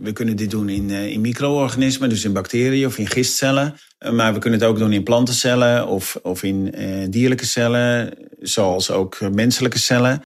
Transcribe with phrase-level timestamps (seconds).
[0.00, 3.74] we kunnen dit doen in, in micro-organismen, dus in bacteriën of in gistcellen.
[4.10, 6.74] maar we kunnen het ook doen in plantencellen of, of in
[7.10, 10.22] dierlijke cellen, zoals ook menselijke cellen.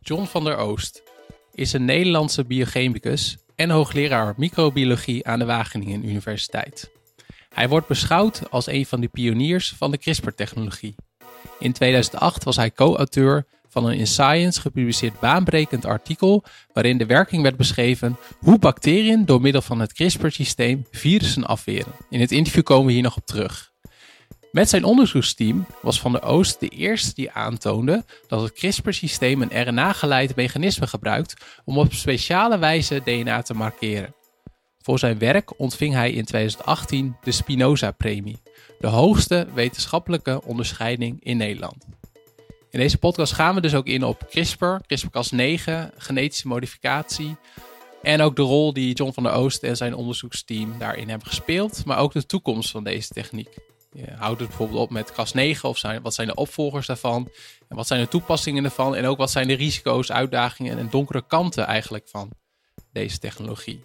[0.00, 1.02] John van der Oost
[1.54, 6.90] is een Nederlandse biochemicus en hoogleraar microbiologie aan de Wageningen Universiteit.
[7.48, 10.94] Hij wordt beschouwd als een van de pioniers van de CRISPR-technologie.
[11.58, 17.42] In 2008 was hij co-auteur van een in Science gepubliceerd baanbrekend artikel waarin de werking
[17.42, 21.92] werd beschreven hoe bacteriën door middel van het CRISPR-systeem virussen afweren.
[22.10, 23.72] In het interview komen we hier nog op terug.
[24.52, 29.68] Met zijn onderzoeksteam was Van der Oost de eerste die aantoonde dat het CRISPR-systeem een
[29.68, 34.14] RNA-geleid mechanisme gebruikt om op speciale wijze DNA te markeren.
[34.78, 38.42] Voor zijn werk ontving hij in 2018 de Spinoza-premie,
[38.78, 41.97] de hoogste wetenschappelijke onderscheiding in Nederland.
[42.70, 47.36] In deze podcast gaan we dus ook in op CRISPR, CRISPR-Cas9, genetische modificatie
[48.02, 51.84] en ook de rol die John van der Oost en zijn onderzoeksteam daarin hebben gespeeld,
[51.84, 53.48] maar ook de toekomst van deze techniek.
[53.92, 57.30] Je houdt het bijvoorbeeld op met CAS9 of zijn, wat zijn de opvolgers daarvan?
[57.68, 58.96] En wat zijn de toepassingen ervan?
[58.96, 62.30] En ook wat zijn de risico's, uitdagingen en donkere kanten eigenlijk van
[62.92, 63.84] deze technologie?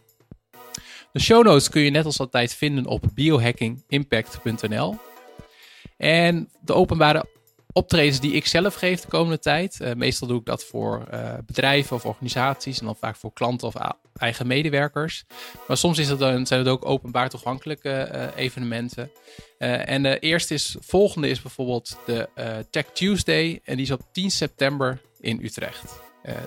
[1.11, 4.97] De show notes kun je net als altijd vinden op biohackingimpact.nl.
[5.97, 7.25] En de openbare
[7.73, 9.79] optredens die ik zelf geef de komende tijd.
[9.81, 13.67] Uh, meestal doe ik dat voor uh, bedrijven of organisaties en dan vaak voor klanten
[13.67, 13.75] of
[14.13, 15.23] eigen medewerkers.
[15.67, 19.11] Maar soms is het dan, zijn het ook openbaar toegankelijke uh, evenementen.
[19.57, 22.30] en de eerste is, volgende is bijvoorbeeld de
[22.69, 25.99] Tech Tuesday en die is op 10 september in Utrecht.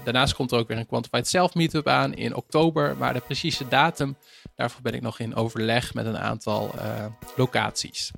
[0.05, 3.69] daarnaast komt er ook weer een Quantified Self Meetup aan in oktober, maar de precieze
[3.69, 4.17] datum,
[4.55, 6.75] daarvoor ben ik nog in overleg met een aantal
[7.37, 8.13] locaties.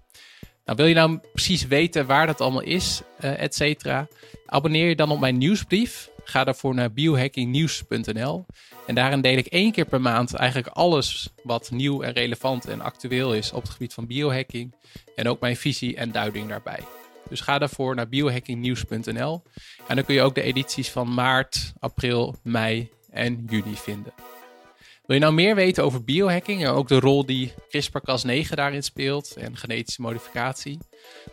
[0.69, 4.09] Nou, wil je nou precies weten waar dat allemaal is, uh, et cetera?
[4.47, 6.11] Abonneer je dan op mijn nieuwsbrief.
[6.25, 8.47] Ga daarvoor naar biohackingnieuws.nl.
[8.87, 12.81] En daarin deel ik één keer per maand eigenlijk alles wat nieuw en relevant en
[12.81, 14.75] actueel is op het gebied van biohacking.
[15.15, 16.81] En ook mijn visie en duiding daarbij.
[17.28, 19.43] Dus ga daarvoor naar biohackingnieuws.nl.
[19.87, 24.12] En dan kun je ook de edities van maart, april, mei en juni vinden.
[25.09, 29.37] Wil je nou meer weten over biohacking en ook de rol die CRISPR-Cas9 daarin speelt
[29.37, 30.79] en genetische modificatie?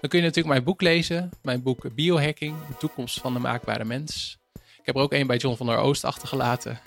[0.01, 3.85] Dan kun je natuurlijk mijn boek lezen, mijn boek Biohacking, de toekomst van de maakbare
[3.85, 4.37] mens.
[4.53, 6.79] Ik heb er ook een bij John van der Oost achtergelaten.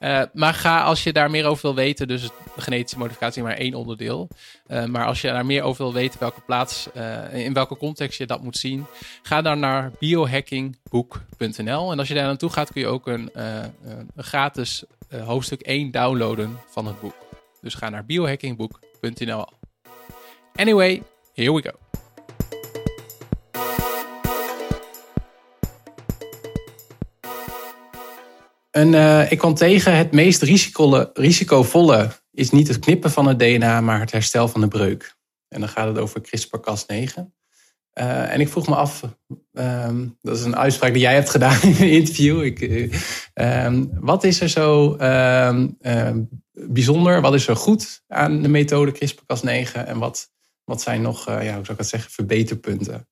[0.00, 3.74] Uh, maar ga als je daar meer over wil weten, dus genetische modificatie maar één
[3.74, 4.28] onderdeel.
[4.66, 8.18] Uh, maar als je daar meer over wil weten welke plaats, uh, in welke context
[8.18, 8.86] je dat moet zien,
[9.22, 11.92] ga dan naar biohackingboek.nl.
[11.92, 14.84] En als je daar naartoe gaat, kun je ook een, een gratis
[15.20, 17.14] hoofdstuk 1 downloaden van het boek.
[17.60, 19.46] Dus ga naar biohackingboek.nl.
[20.54, 21.02] Anyway,
[21.34, 21.70] here we go.
[28.70, 30.42] En uh, ik kwam tegen het meest
[31.14, 35.16] risicovolle is niet het knippen van het DNA, maar het herstel van de breuk.
[35.48, 37.41] En dan gaat het over CRISPR-Cas9.
[37.94, 39.02] Uh, en ik vroeg me af,
[39.52, 42.44] um, dat is een uitspraak die jij hebt gedaan in een interview.
[42.44, 42.60] Ik,
[43.34, 45.78] uh, wat is er zo um,
[46.52, 50.30] bijzonder, wat is er goed aan de methode CRISPR-Cas9 en wat,
[50.64, 53.08] wat zijn nog, uh, ja, hoe zou ik het zeggen, verbeterpunten?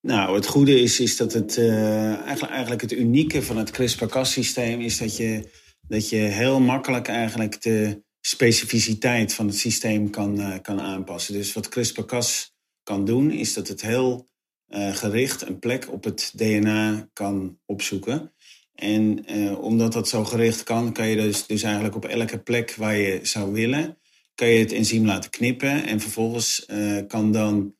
[0.00, 4.98] Nou, het goede is, is dat het eigenlijk, eigenlijk het unieke van het CRISPR-Cas-systeem is
[4.98, 5.50] dat je,
[5.88, 11.34] dat je heel makkelijk eigenlijk de specificiteit van het systeem kan, kan aanpassen.
[11.34, 12.58] Dus wat CRISPR-Cas
[12.90, 14.28] kan doen, is dat het heel
[14.68, 18.32] uh, gericht een plek op het DNA kan opzoeken.
[18.74, 22.96] En omdat dat zo gericht kan, kan je dus, dus eigenlijk op elke plek waar
[22.96, 23.98] je zou willen,
[24.34, 25.86] kan je het enzym laten knippen.
[25.86, 26.66] En vervolgens
[27.06, 27.74] kan dan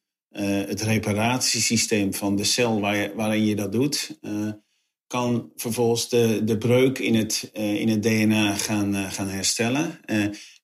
[0.68, 2.80] het reparatiesysteem van de cel
[3.14, 4.18] waarin je dat doet,
[5.06, 10.00] kan vervolgens de, de breuk in het, in het DNA gaan, gaan herstellen.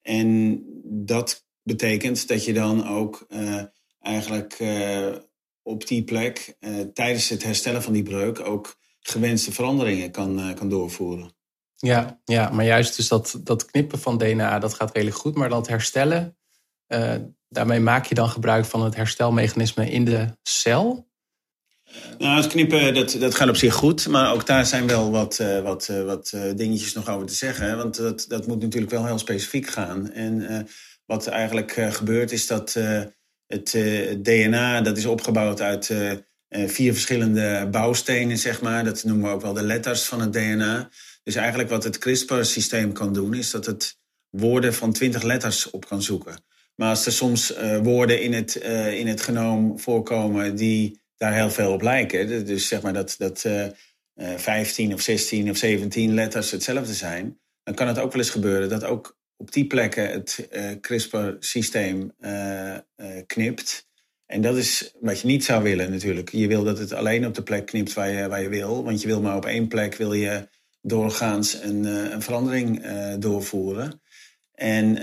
[0.03, 3.27] en dat betekent dat je dan ook
[4.07, 4.59] eigenlijk
[5.63, 6.57] op die plek
[6.95, 11.35] tijdens het herstellen van die breuk ook gewenste veranderingen kan, kan doorvoeren.
[11.77, 15.35] Ja, ja, maar juist dus dat, dat knippen van DNA, dat gaat redelijk goed.
[15.35, 16.37] Maar dan het herstellen,
[17.49, 21.09] Daarmee maak je dan gebruik van het herstelmechanisme in de cel?
[22.19, 25.39] Nou, het knippen dat, dat gaat op zich goed, maar ook daar zijn wel wat,
[25.39, 27.77] uh, wat, uh, wat dingetjes nog over te zeggen.
[27.77, 30.13] Want dat, dat moet natuurlijk wel heel specifiek gaan.
[30.13, 30.67] En
[31.05, 32.77] wat eigenlijk gebeurt is dat
[33.47, 33.71] het
[34.23, 35.95] DNA, dat is opgebouwd uit
[36.49, 38.85] vier verschillende bouwstenen, zeg maar.
[38.85, 40.91] Dat noemen we ook wel de letters van het DNA.
[41.23, 43.99] Dus eigenlijk wat het CRISPR-systeem kan doen, is dat het
[44.31, 46.45] woorden van twintig letters op kan zoeken.
[46.75, 47.53] Maar als er soms
[47.83, 48.55] woorden in het,
[48.95, 52.47] in het genoom voorkomen die daar heel veel op lijken.
[52.47, 53.67] Dus zeg maar dat, dat uh,
[54.37, 58.69] 15 of 16 of 17 letters hetzelfde zijn, dan kan het ook wel eens gebeuren
[58.69, 60.49] dat ook op die plekken het
[60.81, 62.13] CRISPR-systeem
[63.27, 63.89] knipt.
[64.27, 66.31] En dat is wat je niet zou willen natuurlijk.
[66.33, 68.85] Je wil dat het alleen op de plek knipt waar je, waar je wil.
[68.85, 70.49] Want je wil maar op één plek wil je
[70.81, 72.87] doorgaans een, een verandering
[73.19, 74.01] doorvoeren.
[74.55, 74.95] En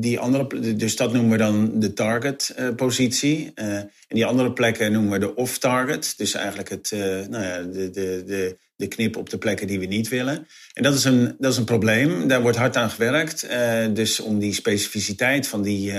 [0.00, 3.52] die andere, dus dat noemen we dan de target positie.
[3.54, 6.14] Uh, en die andere plekken noemen we de off-target.
[6.16, 6.90] Dus eigenlijk het,
[7.30, 10.46] nou ja, de, de, de, de knip op de plekken die we niet willen.
[10.72, 12.28] En dat is een, dat is een probleem.
[12.28, 13.48] Daar wordt hard aan gewerkt.
[13.96, 15.92] dus om die specificiteit van, die,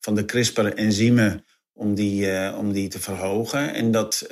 [0.00, 3.74] van de CRISPR-enzymen om die, om die te verhogen.
[3.74, 4.26] En dat,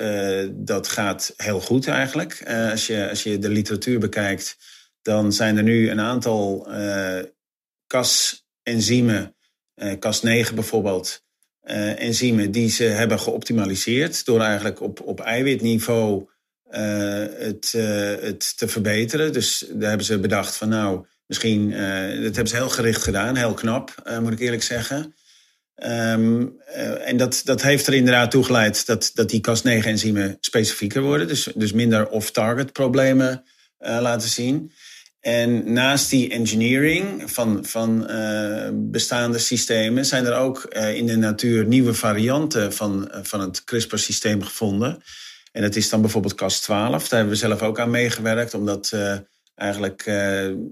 [0.51, 2.43] dat gaat heel goed eigenlijk.
[2.71, 4.57] als, je, als je de literatuur bekijkt,
[5.03, 6.69] dan zijn er nu een aantal
[7.93, 9.37] Cas-enzymen,
[9.75, 11.25] eh, Cas9 bijvoorbeeld,
[11.61, 16.29] eh, enzymen die ze hebben geoptimaliseerd door eigenlijk op, op eiwitniveau
[17.39, 17.73] het,
[18.21, 19.33] het te verbeteren.
[19.33, 21.71] Dus daar hebben ze bedacht van nou, misschien,
[22.23, 25.15] dat hebben ze heel gericht gedaan, heel knap, moet ik eerlijk zeggen.
[25.85, 26.61] Um,
[27.05, 31.49] en dat, dat heeft er inderdaad toe geleid dat, dat die Cas9-enzymen specifieker worden, dus,
[31.55, 33.45] dus minder off-target problemen
[33.79, 34.73] laten zien.
[35.21, 38.07] En naast die engineering van, van
[38.73, 45.03] bestaande systemen zijn er ook in de natuur nieuwe varianten van, van het CRISPR-systeem gevonden.
[45.53, 46.67] En dat is dan bijvoorbeeld Cas12.
[46.67, 48.93] Daar hebben we zelf ook aan meegewerkt om dat
[49.55, 50.05] eigenlijk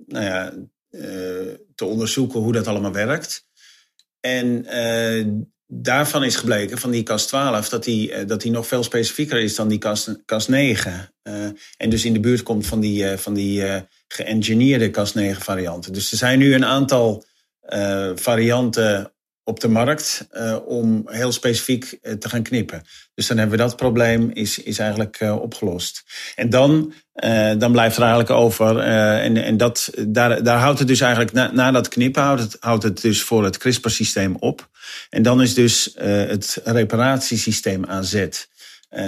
[0.06, 0.52] nou ja,
[1.74, 3.46] te onderzoeken hoe dat allemaal werkt.
[4.20, 4.66] En
[5.66, 9.68] daarvan is gebleken, van die Cas12, dat die, dat die nog veel specifieker is dan
[9.68, 10.88] die Cas, Cas9.
[11.76, 13.62] en dus in de buurt komt van die, van die
[14.08, 15.92] geëngineerde Cas9 varianten.
[15.92, 17.24] Dus er zijn nu een aantal
[17.74, 19.12] uh, varianten
[19.50, 22.82] op de markt uh, om heel specifiek uh, te gaan knippen.
[23.14, 26.02] Dus dan hebben we dat probleem is, is eigenlijk opgelost.
[26.34, 26.92] En dan,
[27.58, 31.52] dan blijft er eigenlijk over, en, en dat, daar, daar houdt het dus eigenlijk, na,
[31.52, 34.68] na dat knippen houdt het, houdt het dus voor het CRISPR-systeem op.
[35.10, 38.48] En dan is dus het reparatiesysteem aan zet.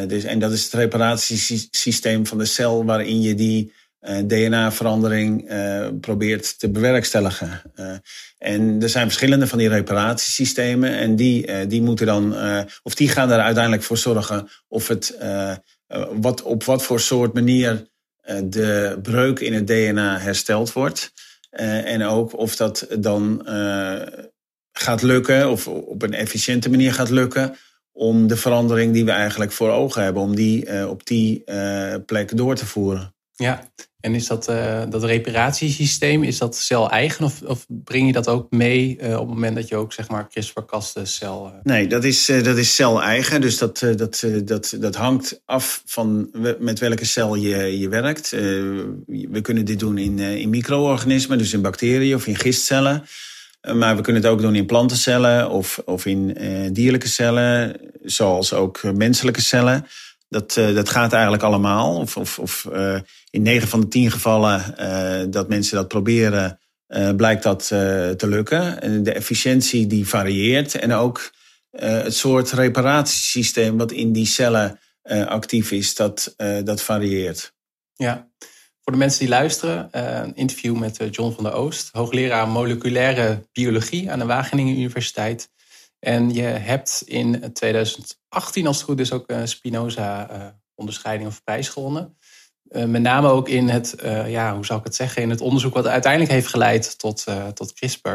[0.07, 3.73] dus, en dat is het reparatiesysteem van de cel waarin je die
[4.03, 7.63] DNA-verandering uh, probeert te bewerkstelligen.
[7.77, 7.95] Uh,
[8.39, 12.37] en er zijn verschillende van die reparatiesystemen en die, die moeten dan,
[12.83, 15.19] of die gaan er uiteindelijk voor zorgen of het,
[16.13, 17.87] wat, op wat voor soort manier
[18.45, 21.13] de breuk in het DNA hersteld wordt.
[21.51, 23.47] en ook of dat dan
[24.73, 27.57] gaat lukken, of op een efficiënte manier gaat lukken,
[27.93, 31.45] om de verandering die we eigenlijk voor ogen hebben, om die op die
[32.07, 33.15] plek door te voeren.
[33.35, 33.73] Ja,
[34.03, 38.51] en is dat, uh, dat reparatiesysteem, is dat cel-eigen of, of breng je dat ook
[38.51, 41.53] mee uh, op het moment dat je ook zeg maar CRISPR-Casten cel...
[41.55, 41.61] Uh...
[41.63, 43.41] Nee, dat is, dat is cel-eigen.
[43.41, 48.31] Dus dat, dat, dat, dat hangt af van met welke cel je, je werkt.
[48.31, 53.05] we kunnen dit doen in, in micro-organismen, dus in bacteriën of in gistcellen.
[53.75, 56.37] Maar we kunnen het ook doen in plantencellen of, of in
[56.73, 59.87] dierlijke cellen, zoals ook menselijke cellen.
[60.33, 61.97] Dat, uh, dat gaat eigenlijk allemaal.
[61.97, 62.99] Of, of, of uh,
[63.31, 66.61] in 9 van de 10 gevallen uh, dat mensen dat proberen,
[67.17, 68.83] blijkt dat te lukken.
[68.83, 70.75] En de efficiëntie die varieert.
[70.75, 71.33] En ook
[71.71, 74.79] het soort reparatiesysteem wat in die cellen
[75.27, 76.35] actief is, dat,
[76.65, 77.53] dat varieert.
[77.95, 78.29] Ja,
[78.83, 84.11] voor de mensen die luisteren, een interview met John van der Oost, hoogleraar moleculaire biologie
[84.11, 85.51] aan de Wageningen Universiteit.
[86.05, 92.17] En je hebt in 2018, als het goed is, ook een Spinoza-onderscheiding of prijs gewonnen.
[92.69, 93.95] Uh, met name ook in het,
[94.27, 97.73] ja, hoe zou ik het zeggen, in het onderzoek wat uiteindelijk heeft geleid tot, tot
[97.73, 98.09] CRISPR.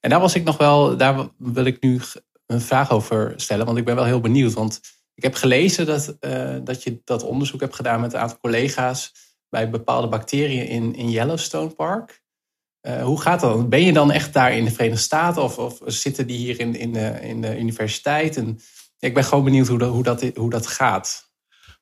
[0.00, 2.00] En daar was ik nog wel, daar wil ik nu
[2.46, 4.52] een vraag over stellen, want ik ben wel heel benieuwd.
[4.52, 4.80] Want
[5.14, 6.16] ik heb gelezen dat,
[6.64, 9.12] dat je dat onderzoek hebt gedaan met een aantal collega's
[9.48, 12.19] bij bepaalde bacteriën in, in Yellowstone Park.
[12.82, 13.68] Uh, hoe gaat dat?
[13.68, 16.74] Ben je dan echt daar in de Verenigde Staten of, of zitten die hier in,
[16.76, 18.36] in, de, in de universiteit?
[18.36, 18.60] En,
[18.98, 21.28] ik ben gewoon benieuwd hoe dat, hoe dat, hoe dat gaat.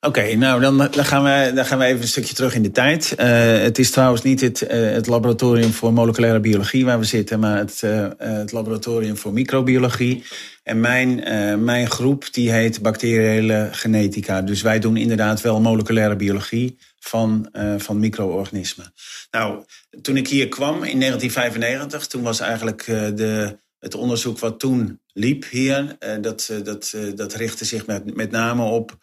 [0.01, 2.71] Oké, nou dan, dan, gaan we, dan gaan we even een stukje terug in de
[2.71, 3.15] tijd.
[3.19, 3.25] Uh,
[3.61, 7.57] het is trouwens niet het, uh, het laboratorium voor moleculaire biologie waar we zitten, maar
[7.57, 7.81] het,
[8.17, 10.23] het laboratorium voor microbiologie.
[10.63, 11.23] En mijn,
[11.63, 14.41] mijn groep die heet bacteriële genetica.
[14.41, 18.93] Dus wij doen inderdaad wel moleculaire biologie van, van micro-organismen.
[19.31, 19.63] Nou,
[20.01, 25.49] toen ik hier kwam in 1995, toen was eigenlijk de, het onderzoek wat toen liep
[25.49, 28.97] hier, dat, dat, dat richtte zich met, met name op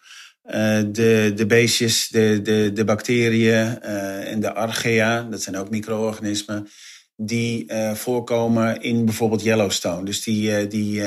[0.91, 6.67] de, de beestjes, de, de, de bacteriën en de archaea, dat zijn ook micro-organismen,
[7.15, 10.05] die voorkomen in bijvoorbeeld Yellowstone.
[10.05, 11.01] Dus die, die,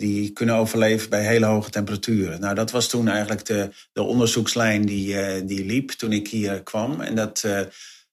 [0.00, 2.40] die kunnen overleven bij hele hoge temperaturen.
[2.40, 7.00] Nou, dat was toen eigenlijk de, de onderzoekslijn die, die liep toen ik hier kwam.
[7.00, 7.40] En dat,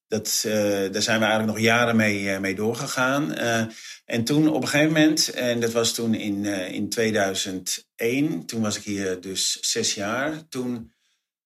[0.08, 0.41] dat,
[0.91, 3.34] daar zijn we eigenlijk nog jaren mee, mee doorgegaan.
[4.06, 8.77] en toen op een gegeven moment, en dat was toen in, in 2001, toen was
[8.77, 10.94] ik hier dus zes jaar, toen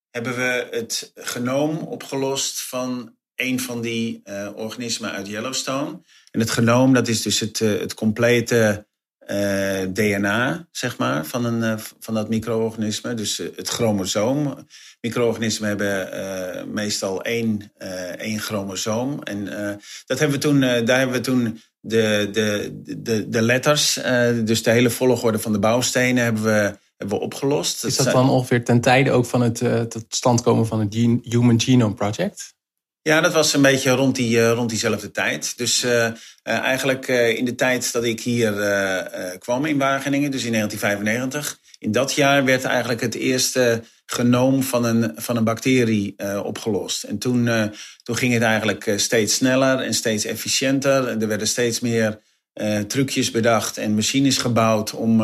[0.09, 4.21] hebben we het genoom opgelost van een van die
[4.55, 6.01] organismen uit Yellowstone.
[6.31, 8.85] En het genoom, dat is dus het, het complete
[9.31, 13.13] uh, eh, DNA, zeg maar, van, een, van dat micro-organisme.
[13.13, 14.67] Dus het chromosoom.
[15.01, 17.71] Micro-organismen hebben meestal één,
[18.17, 19.23] één chromosoom.
[19.23, 19.45] En
[20.05, 23.99] dat hebben we toen, daar hebben we toen de, de, de, de letters,
[24.43, 27.83] dus de hele volgorde van de bouwstenen, hebben we hebben we opgelost.
[27.83, 29.57] Is dat dan ongeveer ten tijde ook van het
[29.89, 32.53] tot stand komen van het Human Genome Project?
[33.03, 35.57] Ja, dat was een beetje rond, die, uh, rond diezelfde tijd.
[35.57, 36.11] Dus uh,
[36.43, 38.53] eigenlijk in de tijd dat ik hier
[39.39, 44.85] kwam in Wageningen, dus in 1995, in dat jaar werd eigenlijk het eerste genoom van
[44.85, 47.03] een, van een bacterie opgelost.
[47.03, 47.49] En toen,
[48.03, 51.07] toen ging het eigenlijk steeds sneller en steeds efficiënter.
[51.07, 52.19] Er werden steeds meer
[52.87, 55.21] trucjes bedacht en machines gebouwd om,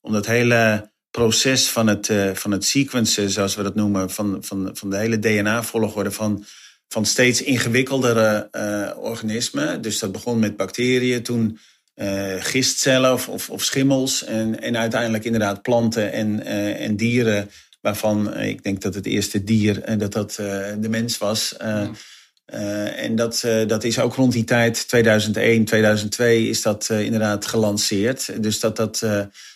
[0.00, 4.70] om dat hele proces van het, van het sequencen, zoals we dat noemen, van, van,
[4.72, 6.44] van de hele DNA-volgorde van,
[6.88, 9.82] van steeds ingewikkeldere uh, organismen.
[9.82, 11.58] Dus dat begon met bacteriën, toen
[11.96, 16.44] uh, gistcellen of, of, schimmels en, en uiteindelijk inderdaad planten en,
[16.76, 20.34] en dieren, waarvan ik denk dat het eerste dier dat dat
[20.80, 21.56] de mens was.
[22.52, 22.58] Mm.
[22.86, 28.42] en dat, dat is ook rond die tijd, 2001, 2002, is dat inderdaad gelanceerd.
[28.42, 29.06] Dus dat dat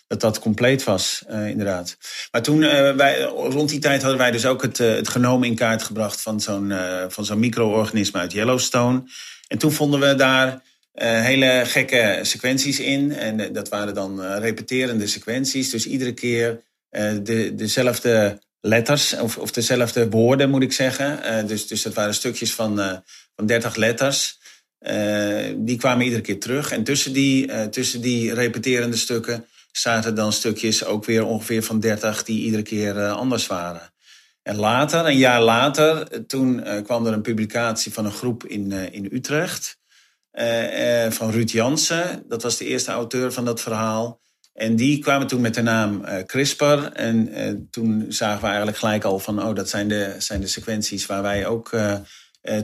[0.06, 1.96] dat dat compleet was, inderdaad.
[2.30, 2.58] Maar toen,
[2.96, 6.40] wij, rond die tijd hadden wij dus ook het, het genoom in kaart gebracht van
[6.40, 6.72] zo'n
[7.08, 9.02] van zo'n micro-organisme uit Yellowstone.
[9.48, 13.12] En toen vonden we daar hele gekke sequenties in.
[13.12, 15.70] En dat waren dan repeterende sequenties.
[15.70, 16.62] Dus iedere keer
[17.22, 21.46] de, dezelfde letters, of, of dezelfde woorden moet ik zeggen.
[21.46, 23.02] dus, dus dat waren stukjes van,
[23.36, 24.38] van 30 letters.
[25.56, 26.72] die kwamen iedere keer terug.
[26.72, 32.24] En tussen die, tussen die repeterende stukken zaten dan stukjes ook weer ongeveer van 30
[32.24, 33.92] die iedere keer anders waren.
[34.42, 39.08] En later, een jaar later, toen kwam er een publicatie van een groep in, in
[39.12, 39.78] Utrecht.
[41.08, 42.24] van Ruud Jansen.
[42.28, 44.21] Dat was de eerste auteur van dat verhaal.
[44.52, 46.64] En die kwamen toen met de naam CRISPR.
[46.92, 49.42] En toen zagen we eigenlijk gelijk al van...
[49.42, 51.70] oh, dat zijn de, zijn de sequenties waar wij ook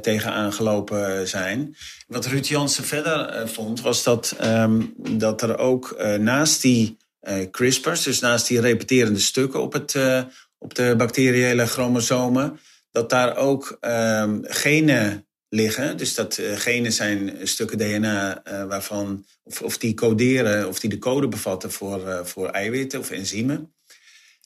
[0.00, 1.76] tegenaan gelopen zijn.
[2.06, 8.02] Wat Ruud Jansen verder vond, was dat, um, dat er ook naast die uh, CRISPR's,
[8.02, 10.22] dus naast die repeterende stukken op, het, uh,
[10.58, 15.96] op de bacteriële chromosomen, dat daar ook um, genen liggen.
[15.96, 19.26] Dus dat uh, genen zijn stukken DNA waarvan,
[19.62, 23.72] of, die coderen, of die de code bevatten voor, voor eiwitten of enzymen.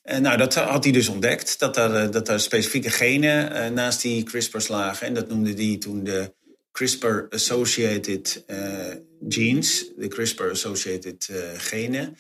[0.02, 4.22] En nou, dat had hij dus ontdekt, dat er, dat er specifieke genen naast die
[4.22, 5.06] CRISPR's lagen.
[5.06, 6.34] En dat noemde hij toen de
[6.72, 8.44] CRISPR-associated
[9.28, 12.16] genes, de CRISPR-associated genen.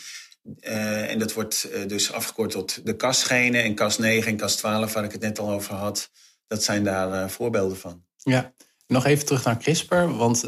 [0.60, 5.04] En dat wordt dus afgekort tot de kasgenen en kas 9 en kas 12, waar
[5.04, 6.10] ik het net al over had.
[6.46, 8.04] Dat zijn daar voorbeelden van.
[8.16, 8.54] Ja,
[8.92, 10.44] nog even terug naar CRISPR, want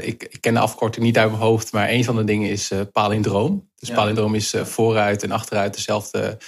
[0.00, 2.70] ik, ik, ken de afkorting niet uit mijn hoofd, maar een van de dingen is
[2.92, 3.70] palindroom.
[3.76, 3.94] Dus ja.
[3.94, 6.38] palindroom is vooruit en achteruit dezelfde.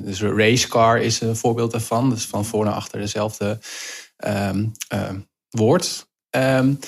[0.00, 2.10] Dus racecar is een voorbeeld daarvan.
[2.10, 3.58] Dus van voor naar achter dezelfde
[4.26, 4.72] um,
[5.50, 6.06] woord.
[6.30, 6.78] Um,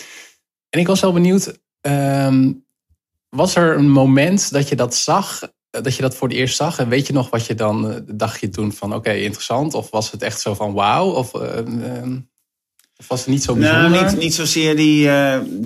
[0.71, 1.59] en ik was wel benieuwd.
[1.81, 2.67] Um,
[3.29, 6.57] was er een moment dat je dat zag, eh, dat je dat voor het eerst
[6.57, 6.79] zag?
[6.79, 9.75] En weet je nog wat je dan dacht je toen van oké, interessant?
[9.75, 11.11] Of was het echt zo van wauw?
[11.11, 11.33] Of,
[12.97, 13.91] of, was het niet zo bijzonder?
[13.91, 15.11] Nou, niet, niet zozeer die,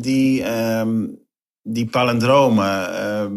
[0.01, 1.19] die, um,
[1.63, 2.95] die palindromen.
[2.95, 3.33] Ehm,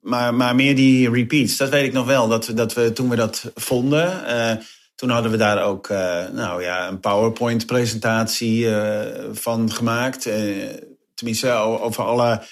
[0.00, 1.56] maar, maar meer die repeats.
[1.56, 2.28] Dat weet ik nog wel.
[2.28, 4.24] Dat, dat we toen we dat vonden.
[4.94, 5.88] toen hadden we daar ook
[6.32, 8.68] nou ja, een PowerPoint-presentatie
[9.32, 10.28] van gemaakt.
[11.14, 12.42] tenminste, over alle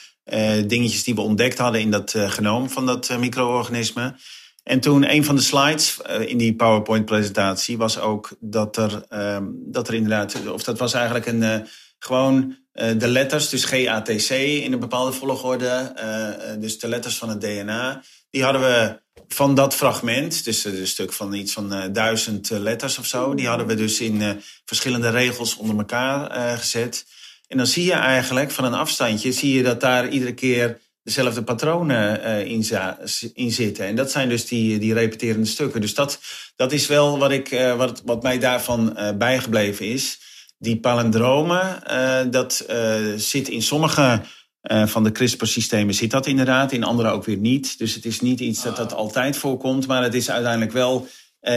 [0.66, 4.14] dingetjes die we ontdekt hadden in dat genoom van dat micro-organisme.
[4.62, 9.88] En toen een van de slides in die PowerPoint-presentatie was ook dat er, ehm, dat
[9.88, 11.66] er inderdaad, of dat was eigenlijk een,
[11.98, 15.92] gewoon de letters, dus GATC in een bepaalde volgorde,
[16.58, 21.12] dus de letters van het DNA, die hadden we van dat fragment, dus een stuk
[21.12, 25.76] van iets van duizend letters of zo, die hadden we dus in verschillende regels onder
[25.76, 27.06] elkaar gezet.
[27.48, 31.42] En dan zie je eigenlijk van een afstandje, zie je dat daar iedere keer dezelfde
[31.42, 32.64] patronen uh, in,
[33.34, 33.86] in, zitten.
[33.86, 35.80] En dat zijn dus die, die repeterende stukken.
[35.80, 36.20] Dus dat,
[36.56, 40.20] dat is wel wat, ik, uh, wat, wat mij daarvan uh, bijgebleven is.
[40.58, 41.82] Die palindromen,
[42.30, 42.66] dat
[43.16, 44.20] zit in sommige
[44.62, 47.78] van de CRISPR-systemen zit dat inderdaad, in andere ook weer niet.
[47.78, 51.08] Dus het is niet iets dat dat altijd voorkomt, maar het is uiteindelijk wel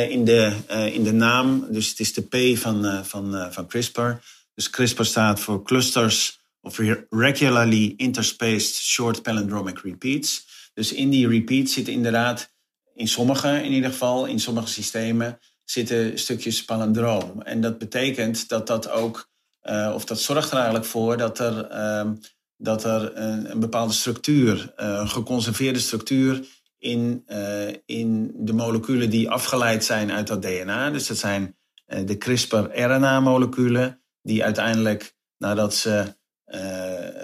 [0.10, 0.54] in, de,
[0.94, 1.68] in de naam.
[1.70, 4.12] Dus het is de P van, van, van CRISPR.
[4.56, 6.80] Dus CRISPR staat voor Clusters of
[7.10, 10.46] Regularly Interspaced Short Palindromic Repeats.
[10.74, 12.54] Dus in die repeats zit inderdaad,
[12.94, 17.42] in sommige in ieder geval, in sommige systemen, zitten stukjes palindroom.
[17.42, 19.30] En dat betekent dat dat ook,
[19.64, 22.12] uh, of dat zorgt er eigenlijk voor dat er, uh,
[22.58, 26.46] dat er een, bepaalde structuur, uh, een geconserveerde structuur
[26.78, 30.92] in, uh, in de moleculen die afgeleid zijn uit dat DNA.
[30.92, 36.16] Dus dat zijn de CRISPR-RNA-moleculen, die uiteindelijk, nadat ze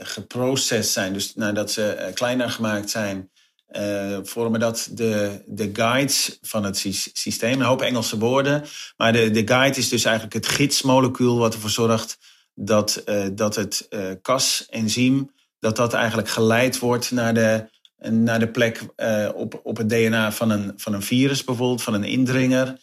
[0.02, 3.30] geprocessed zijn, dus nadat ze kleiner gemaakt zijn,
[3.72, 6.78] uh, vormen dat de, de guides van het
[7.14, 7.60] systeem.
[7.60, 8.64] Een hoop Engelse woorden.
[8.98, 12.18] Maar de, de guide is dus eigenlijk het gidsmolecuul wat ervoor zorgt
[12.54, 17.70] dat, dat het uh, Cas-enzym dat dat eigenlijk geleid wordt naar de,
[18.10, 18.86] naar de plek
[19.34, 22.80] op, op het DNA van een, van een virus bijvoorbeeld, van een indringer.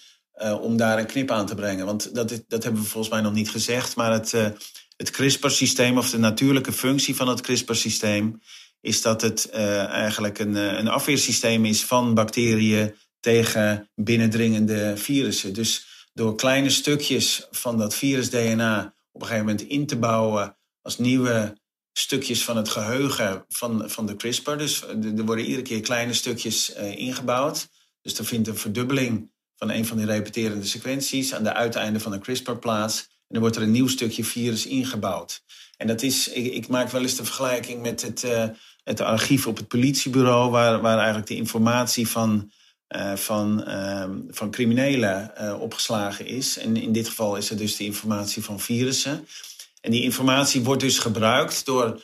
[0.61, 1.87] om daar een knip aan te brengen.
[1.87, 3.97] Want dat, dat hebben we volgens mij nog niet gezegd.
[3.97, 4.35] Maar het,
[4.99, 8.41] het CRISPR-systeem of de natuurlijke functie van het CRISPR-systeem
[8.81, 15.53] is dat het uh, eigenlijk een, eh, een afweersysteem is van bacteriën tegen binnendringende virussen.
[15.53, 20.99] Dus door kleine stukjes van dat virus-DNA op een gegeven moment in te bouwen als
[20.99, 21.57] nieuwe
[21.93, 24.57] stukjes van het geheugen van, van de CRISPR.
[24.57, 27.69] Dus er worden iedere keer kleine stukjes ingebouwd.
[28.03, 32.13] Dus er vindt een verdubbeling van een van die repeterende sequenties aan de uiteinden van
[32.13, 33.18] de CRISPR plaats.
[33.29, 35.43] En dan wordt er een nieuw stukje virus ingebouwd.
[35.77, 38.45] En dat is, ik, maak wel eens de vergelijking met het, uh,
[38.85, 42.51] het archief op het politiebureau, waar, waar eigenlijk de informatie van,
[42.97, 46.59] uh, van, uh, van criminelen uh, opgeslagen is.
[46.59, 49.27] En in dit geval is het dus de informatie van virussen.
[49.81, 52.03] En die informatie wordt dus gebruikt door,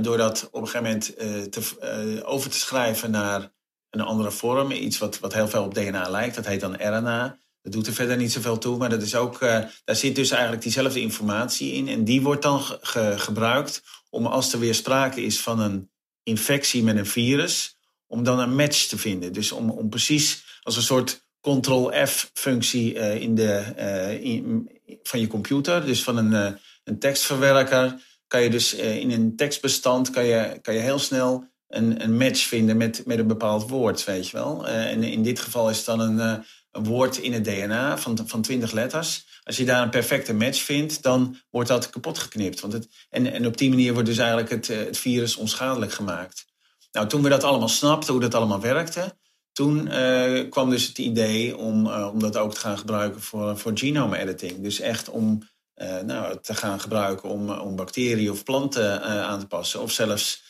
[0.00, 3.52] door dat op een gegeven moment te, over te schrijven naar
[3.90, 4.70] een andere vorm.
[4.70, 6.34] Iets wat, wat heel veel op DNA lijkt.
[6.34, 7.38] Dat heet dan RNA.
[7.64, 10.30] Dat doet er verder niet zoveel toe, maar dat is ook, uh, daar zit dus
[10.30, 11.88] eigenlijk diezelfde informatie in.
[11.88, 15.90] En die wordt dan ge gebruikt om als er weer sprake is van een
[16.22, 19.32] infectie met een virus, om dan een match te vinden.
[19.32, 24.70] Dus om, om precies als een soort Ctrl-F-functie uh, in de, uh, in,
[25.02, 30.24] van je computer, dus van een, een tekstverwerker, kan je dus in een tekstbestand kan
[30.24, 34.28] je, kan je heel snel een, een match vinden met, met een bepaald woord, weet
[34.28, 34.66] je wel.
[34.66, 36.44] en in dit geval is het dan een
[36.82, 39.26] woord in het DNA van, van 20 letters.
[39.44, 42.60] Als je daar een perfecte match vindt, dan wordt dat kapot geknipt.
[42.60, 45.92] Want het, en, en op die manier wordt dus eigenlijk het, eh, het virus onschadelijk
[45.92, 46.46] gemaakt.
[46.92, 49.16] Nou, toen we dat allemaal snapten, hoe dat allemaal werkte,
[49.52, 53.58] toen uh, kwam dus het idee om, uh, om dat ook te gaan gebruiken voor,
[53.58, 54.62] voor genome editing.
[54.62, 59.46] Dus echt om uh, nou, te gaan gebruiken om, om bacteriën of planten aan te
[59.46, 59.80] passen.
[59.80, 60.42] Of zelfs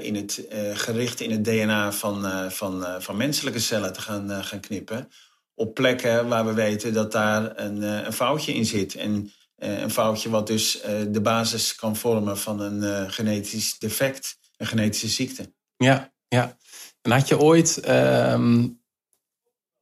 [0.00, 5.08] in het, gericht in het DNA van, van, van menselijke cellen te gaan, gaan knippen
[5.54, 8.94] op plekken waar we weten dat daar een, eh, een foutje in zit.
[8.94, 14.38] En eh, een foutje wat dus eh, de basis kan vormen van een genetisch defect,
[14.56, 15.52] een genetische ziekte.
[15.76, 16.56] Ja, ja.
[17.02, 18.80] En had je ooit, um,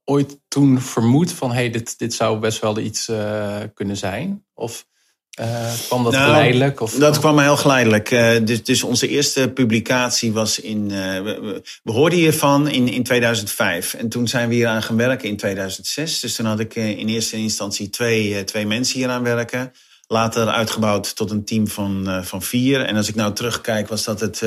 [0.05, 3.11] ooit toen vermoed van hey, dit, dit zou best wel iets
[3.75, 4.47] kunnen zijn?
[4.55, 4.87] Of
[5.41, 6.81] uh, kwam dat nou, geleidelijk?
[6.81, 8.11] Of, dat kwam heel geleidelijk.
[8.11, 10.91] Uh, dus, dus, onze eerste publicatie was in.
[10.91, 13.95] Uh, we, we, hoorden hiervan in, in 2005.
[13.95, 16.21] En toen zijn we hier aan gaan werken in 2006.
[16.21, 19.73] Dus toen had ik in eerste instantie twee, twee mensen hier aan werken.
[20.07, 22.85] Later uitgebouwd tot een team van, van vier.
[22.85, 24.41] En als ik nou terugkijk, was dat het,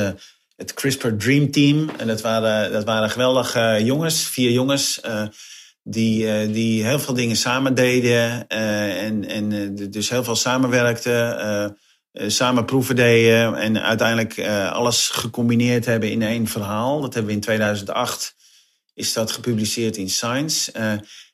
[0.56, 1.89] het CRISPR Dream Team.
[1.98, 5.00] En dat waren, dat waren geweldige jongens, vier jongens
[5.88, 10.36] die, uh, die heel veel dingen samen deden uh, en, en uh, dus heel veel
[10.36, 11.78] samenwerkten,
[12.28, 17.02] samen proeven deden en uiteindelijk alles gecombineerd hebben in één verhaal.
[17.02, 18.36] Dat hebben we in 2008
[18.93, 20.71] is dat gepubliceerd in Science.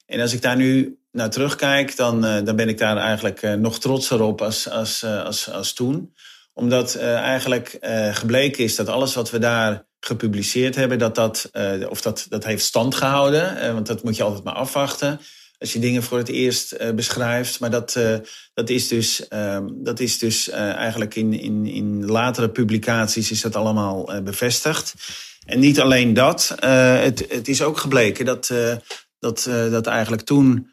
[0.06, 4.22] en als ik daar nu naar terugkijk, dan, dan ben ik daar eigenlijk nog trotser
[4.22, 6.14] op als, als, als, als toen.
[6.54, 7.78] Omdat eigenlijk
[8.12, 12.44] gebleken is dat alles wat we daar gepubliceerd hebben, dat dat, uh, of dat, dat
[12.44, 13.58] heeft stand gehouden.
[13.58, 15.20] Uh, want dat moet je altijd maar afwachten.
[15.58, 17.60] Als je dingen voor het eerst uh, beschrijft.
[17.60, 18.00] Maar dat,
[18.54, 23.56] dat is dus, ehm, dat is dus eigenlijk in, in, in latere publicaties is dat
[23.56, 24.94] allemaal bevestigd.
[25.46, 26.56] En niet alleen dat.
[26.60, 28.54] het, het is ook gebleken dat,
[29.20, 30.70] dat, dat eigenlijk toen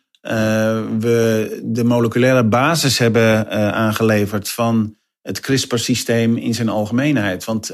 [0.98, 7.44] we de moleculaire basis hebben aangeleverd van het CRISPR-systeem in zijn algemeenheid.
[7.44, 7.70] Want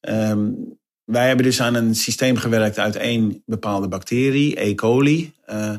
[0.00, 0.77] Um,
[1.08, 4.74] wij hebben dus aan een systeem gewerkt uit één bepaalde bacterie, E.
[4.74, 5.32] coli.
[5.50, 5.70] Uh,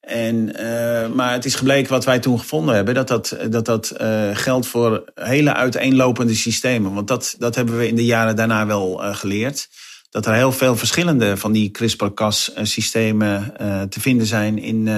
[0.00, 3.94] En, uh, maar het is gebleken wat wij toen gevonden hebben, dat dat, dat, dat
[4.00, 6.94] uh, geldt voor hele uiteenlopende systemen.
[6.94, 9.68] Want dat, dat hebben we in de jaren daarna wel geleerd.
[10.10, 13.54] Dat er heel veel verschillende van die CRISPR-Cas-systemen
[13.88, 14.88] te vinden zijn in,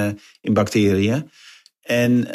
[0.41, 1.31] in bacteriën.
[1.83, 2.27] En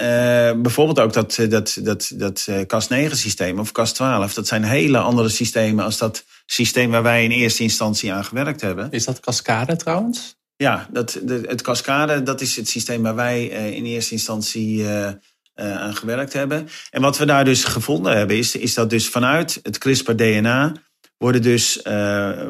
[0.61, 5.97] bijvoorbeeld ook dat, dat, dat, dat Cas9-systeem of Cas12, dat zijn hele andere systemen als
[5.97, 8.91] dat systeem waar wij in eerste instantie aan gewerkt hebben.
[8.91, 10.35] Is dat Cascade trouwens?
[10.57, 14.77] Ja, dat, de, het Cascade, dat is het systeem waar wij uh, in eerste instantie
[14.77, 15.13] uh, uh,
[15.55, 16.67] aan gewerkt hebben.
[16.89, 20.73] En wat we daar dus gevonden hebben, is, is dat dus vanuit het CRISPR-DNA
[21.17, 21.81] worden dus,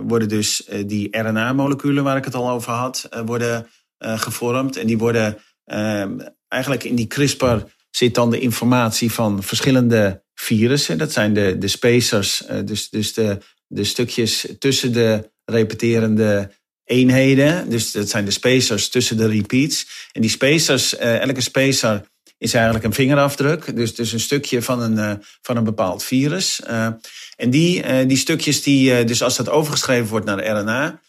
[0.07, 3.67] worden dus die RNA-moleculen waar ik het al over had, worden
[3.99, 4.77] gevormd.
[4.77, 7.57] En die worden ehm, eigenlijk in die CRISPR
[7.89, 10.97] zit dan de informatie van verschillende virussen.
[10.97, 16.51] Dat zijn de, de spacers, dus, dus de, de stukjes tussen de repeterende
[16.85, 17.69] eenheden.
[17.69, 20.07] Dus dat zijn de spacers tussen de repeats.
[20.11, 22.01] En die spacers, uh, elke spacer
[22.37, 23.75] is eigenlijk een vingerafdruk.
[23.75, 26.61] Dus, dus een stukje van een, uh, van een bepaald virus.
[26.69, 26.87] Uh,
[27.35, 30.99] en die, die stukjes, die, dus als dat overgeschreven wordt naar RNA,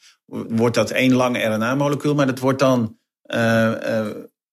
[0.49, 2.15] wordt dat één lang RNA-molecuul.
[2.15, 2.99] Maar dat wordt dan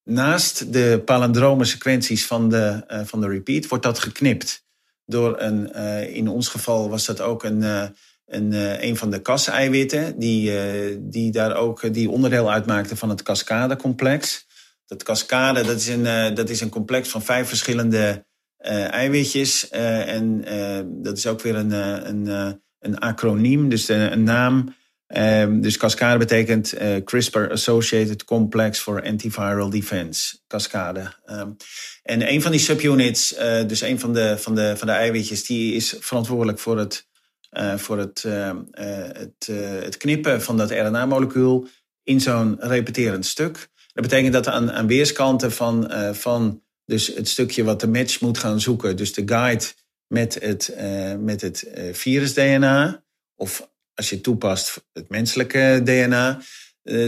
[0.03, 4.62] naast de palindrome sequenties van de, van de repeat, wordt dat geknipt.
[5.05, 5.73] Door een,
[6.13, 7.93] in ons geval was dat ook een
[8.25, 10.51] een, uh, een van de kas-eiwitten, die,
[11.09, 14.45] die daar ook die onderdeel uitmaakte van het cascade-complex.
[14.85, 18.25] Dat cascade dat is, een, dat is een complex van vijf verschillende
[18.57, 19.69] eiwitjes.
[19.69, 20.43] en
[20.87, 24.75] dat is ook weer een, een, een acroniem, dus een naam.
[25.13, 26.73] Ehm, dus cascade betekent
[27.03, 30.37] CRISPR Associated Complex for Antiviral Defense.
[30.47, 31.13] Cascade.
[31.25, 31.49] Ehm,
[32.03, 33.35] en een van die subunits,
[33.67, 37.07] dus een van de, van, de, van de eiwitjes, die is verantwoordelijk voor het
[37.57, 39.47] uh, voor het, uh, het,
[39.83, 41.67] het, knippen van dat RNA-molecuul
[42.03, 43.69] in zo'n repeterend stuk.
[43.93, 48.37] Dat betekent dat aan, aan weerskanten van, van dus het stukje wat de match moet
[48.37, 49.65] gaan zoeken, dus de guide
[50.07, 50.75] met het,
[51.19, 53.03] met het virus-DNA,
[53.35, 56.41] of als je toepast het menselijke DNA,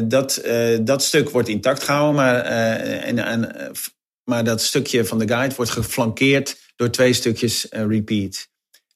[0.03, 0.41] dat,
[0.81, 3.71] dat stuk wordt intact gehouden, maar, en, en,
[4.23, 8.47] maar dat stukje van de guide wordt geflankeerd door twee stukjes repeat.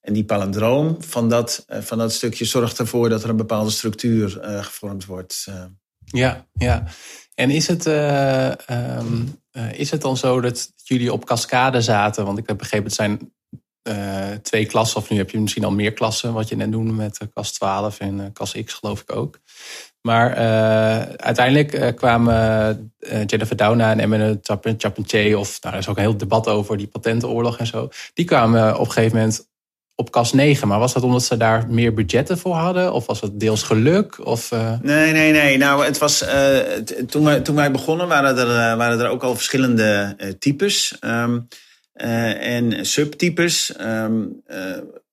[0.02, 3.70] En die palindroom van dat, eh, van dat stukje zorgt ervoor dat er een bepaalde
[3.70, 5.46] structuur gevormd wordt.
[5.50, 5.64] Eh.
[6.06, 6.84] Ja, ja.
[7.34, 12.26] En is het, um, is het dan zo dat jullie op cascade zaten?
[12.26, 13.34] Want ik heb begrepen, het zijn
[14.42, 17.18] twee klassen, of nu heb je misschien al meer klassen, wat je net noemde met
[17.34, 19.40] CAS 12 en CAS X, geloof ik ook.
[20.02, 20.36] Maar
[21.16, 22.94] uiteindelijk kwamen
[23.26, 24.38] Jennifer Doudna en Emmanuel
[24.78, 28.26] Charpentier, of nou, er is ook een heel debat over die patentenoorlog en zo, die
[28.26, 29.48] kwamen op een gegeven moment
[30.00, 30.68] op kas 9.
[30.68, 32.94] Maar was dat omdat ze daar meer budgetten voor hadden?
[32.94, 34.26] Of was het deels geluk?
[34.26, 34.52] Of.
[34.82, 35.58] Nee, nee, nee.
[35.58, 36.26] Nou, het was,
[37.08, 41.48] toen, wij, toen wij begonnen waren er, waren er ook al verschillende types um,
[42.00, 44.42] en subtypes um,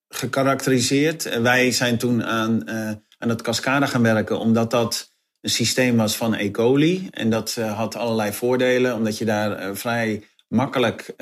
[0.09, 1.39] gekarakteriseerd.
[1.41, 2.69] wij zijn toen aan,
[3.17, 6.51] aan het cascade gaan werken, omdat dat een systeem was van E.
[6.51, 7.07] coli.
[7.11, 11.15] En dat had allerlei voordelen, omdat je daar vrij makkelijk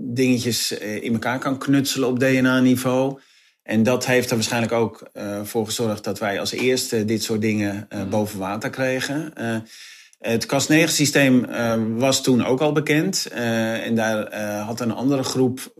[0.00, 3.20] dingetjes eh, in elkaar kan knutselen op DNA-niveau.
[3.62, 7.40] En dat heeft er waarschijnlijk ook uh, voor gezorgd dat wij als eerste dit soort
[7.40, 9.32] dingen uh, boven water kregen.
[9.38, 9.56] Uh,
[10.20, 11.46] het Cas9-systeem
[11.98, 13.26] was toen ook al bekend.
[13.26, 15.72] en daar had een andere groep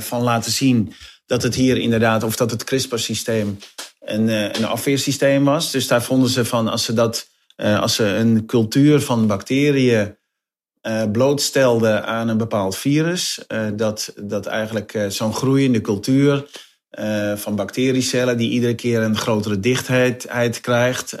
[0.00, 0.92] van laten zien
[1.26, 3.58] dat het hier inderdaad, of dat het CRISPR-systeem
[4.00, 5.70] een, een afweersysteem was.
[5.70, 10.16] Dus daar vonden ze van, als ze, dat, als ze een cultuur van bacteriën
[10.82, 13.44] uh, blootstelde aan een bepaald virus.
[13.74, 16.48] Dat, dat eigenlijk zo'n groeiende cultuur
[17.34, 21.16] van bacteriecellen, die iedere keer een grotere dichtheid krijgt.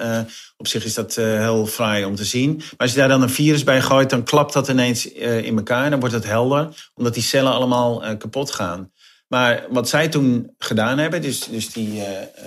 [0.56, 2.54] op zich is dat heel fraai om te zien.
[2.56, 5.90] Maar als je daar dan een virus bij gooit, dan klapt dat ineens in elkaar.
[5.90, 8.92] Dan wordt het helder, omdat die cellen allemaal kapot gaan.
[9.28, 12.02] Maar wat zij toen gedaan hebben, dus, dus die,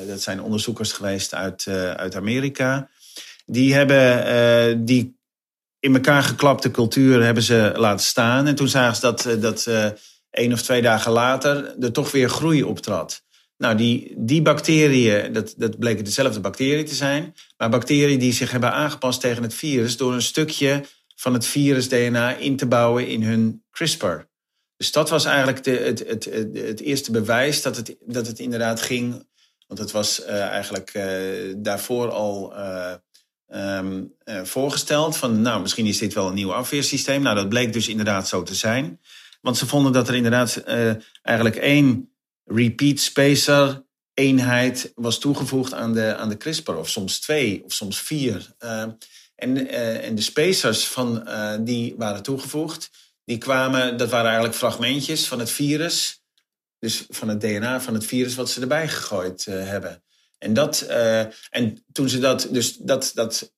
[0.08, 2.90] dat zijn onderzoekers geweest uit, uit Amerika.
[3.46, 5.16] Die hebben die
[5.86, 8.48] in elkaar geklapte cultuur hebben ze laten staan.
[8.48, 9.68] En toen zagen ze dat, eh, dat
[10.36, 13.24] één of twee dagen later er toch weer groei optrad.
[13.58, 17.36] Nou, die, die bacteriën, dat, dat bleken dezelfde bacteriën te zijn.
[17.58, 20.84] Maar bacteriën die zich hebben aangepast tegen het virus door een stukje
[21.16, 24.16] van het virus-DNA in te bouwen in hun CRISPR.
[24.78, 28.82] Dus dat was eigenlijk de, het, het, het, eerste bewijs dat het, dat het inderdaad
[28.82, 29.28] ging.
[29.68, 32.54] Want het was uh, eigenlijk uh, daarvoor al
[33.54, 35.18] um, uh, voorgesteld.
[35.18, 37.22] Van nou, misschien is dit wel een nieuw afweersysteem.
[37.22, 39.00] Nou, dat bleek dus inderdaad zo te zijn.
[39.46, 45.94] Want ze vonden dat er inderdaad uh, eigenlijk één repeat spacer eenheid was toegevoegd aan
[45.94, 46.72] de, aan de CRISPR.
[46.72, 48.54] Of soms twee, of soms vier.
[48.60, 48.98] Uh, en
[49.36, 49.68] En,
[50.02, 51.28] en de spacers van,
[51.64, 52.90] die waren toegevoegd.
[53.26, 56.24] Die kwamen, dat waren eigenlijk fragmentjes van het virus.
[56.80, 60.04] Dus van het DNA van het virus wat ze erbij gegooid hebben.
[60.38, 60.82] En, dat,
[61.50, 63.54] en toen ze dat, dus dat, dat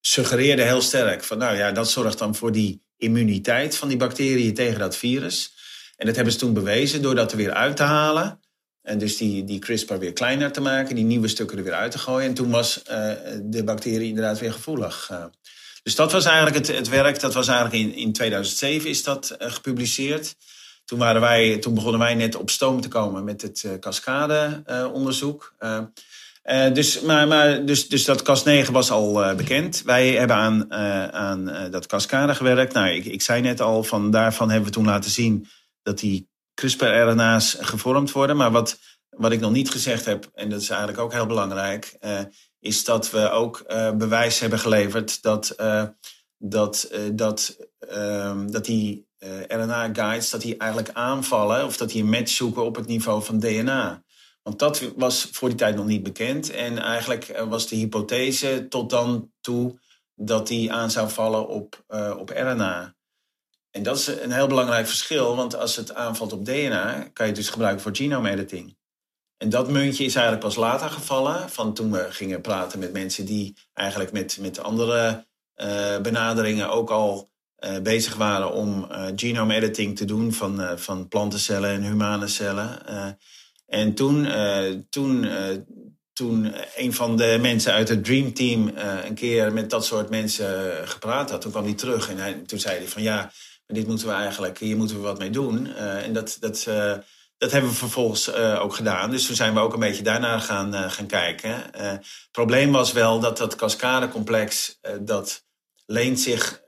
[0.00, 4.54] suggereerde heel sterk van, nou ja, dat zorgt dan voor die immuniteit van die bacteriën
[4.54, 5.54] tegen dat virus.
[5.96, 8.40] En dat hebben ze toen bewezen door dat er weer uit te halen.
[8.82, 11.90] En dus die, die CRISPR weer kleiner te maken, die nieuwe stukken er weer uit
[11.90, 12.28] te gooien.
[12.28, 15.08] En toen was uh, de bacterie inderdaad weer gevoelig.
[15.12, 15.24] Uh,
[15.82, 17.20] dus dat was eigenlijk het, het werk.
[17.20, 20.36] Dat was eigenlijk in, in 2007 is dat uh, gepubliceerd.
[20.84, 25.54] Toen, waren wij, toen begonnen wij net op stoom te komen met het cascade-onderzoek.
[26.46, 29.82] Uh, dus, maar, maar, dus, dus dat CAS 9 was al uh, bekend.
[29.82, 32.72] Wij hebben aan, uh, aan dat cascade gewerkt.
[32.72, 35.46] Nou, ik, ik zei net al, van daarvan hebben we toen laten zien
[35.82, 38.36] dat die CRISPR-RNA's gevormd worden.
[38.36, 38.78] Maar wat,
[39.08, 41.98] wat ik nog niet gezegd heb, en dat is eigenlijk ook heel belangrijk,
[42.60, 43.64] is dat we ook
[43.98, 45.54] bewijs hebben geleverd dat,
[46.38, 49.06] dat, dat, ehm, dat die
[49.48, 53.38] RNA-guides dat die eigenlijk aanvallen of dat die een match zoeken op het niveau van
[53.38, 54.04] DNA.
[54.46, 56.50] Want dat was voor die tijd nog niet bekend.
[56.50, 59.78] En eigenlijk eh, was de hypothese tot dan toe
[60.14, 62.94] dat die aan zou vallen op, uh, op RNA.
[63.70, 67.32] En dat is een heel belangrijk verschil, want als het aanvalt op DNA, kan je
[67.32, 68.76] het dus gebruiken voor genome editing.
[69.36, 73.26] En dat muntje is eigenlijk pas later gevallen, van toen we gingen praten met mensen
[73.26, 77.30] die eigenlijk met, met andere uh, benaderingen ook al
[77.82, 82.86] bezig waren om genome editing te doen van, van plantencellen en humane cellen.
[83.66, 85.56] En toen, uh, toen, uh,
[86.12, 90.10] toen een van de mensen uit het Dream Team uh, een keer met dat soort
[90.10, 93.32] mensen gepraat had, toen kwam hij terug en toen zei hij van ja,
[93.66, 95.74] dit moeten we eigenlijk, hier moeten we wat mee doen.
[95.76, 96.64] en dat, dat,
[97.38, 99.10] dat hebben we vervolgens ook gedaan.
[99.10, 101.62] Dus toen zijn we ook een beetje daarnaar gaan, gaan kijken.
[101.72, 105.44] Het probleem was wel dat dat cascadecomplex, dat
[105.86, 106.62] leent zich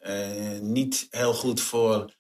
[0.61, 2.15] niet heel goed voor,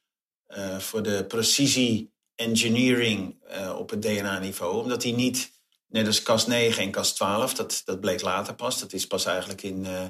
[0.78, 4.82] voor de precisie engineering uh, op het DNA-niveau.
[4.82, 5.50] Omdat die niet,
[5.88, 8.80] net als Cas9 en Cas12, dat, dat bleek later pas.
[8.80, 10.02] Dat is pas eigenlijk in, uh,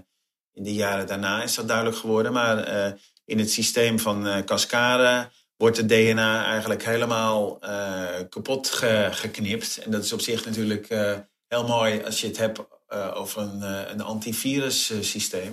[0.53, 2.33] in de jaren daarna is dat duidelijk geworden.
[2.33, 2.93] Maar uh,
[3.25, 7.59] in het systeem van Cascade wordt het DNA eigenlijk helemaal
[8.29, 9.79] kapot ge, geknipt.
[9.79, 10.88] En dat is op zich natuurlijk
[11.49, 12.61] heel mooi als je het hebt
[13.14, 15.53] over een, een antivirus systeem.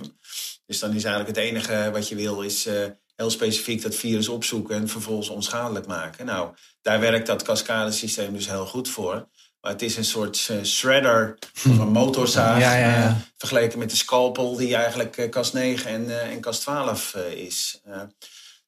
[0.66, 2.68] Dus dan is eigenlijk het enige wat je wil is
[3.16, 6.26] heel specifiek dat virus opzoeken en vervolgens onschadelijk maken.
[6.26, 9.28] Nou, daar werkt dat cascadesysteem dus heel goed voor.
[9.60, 11.38] Maar het is een soort uh, shredder
[11.70, 12.60] of een motorzaag.
[12.60, 13.08] Ja, ja, ja.
[13.08, 17.80] Uh, vergeleken met de scalpel die eigenlijk uh, CAS 9 en, en CAS 12 is.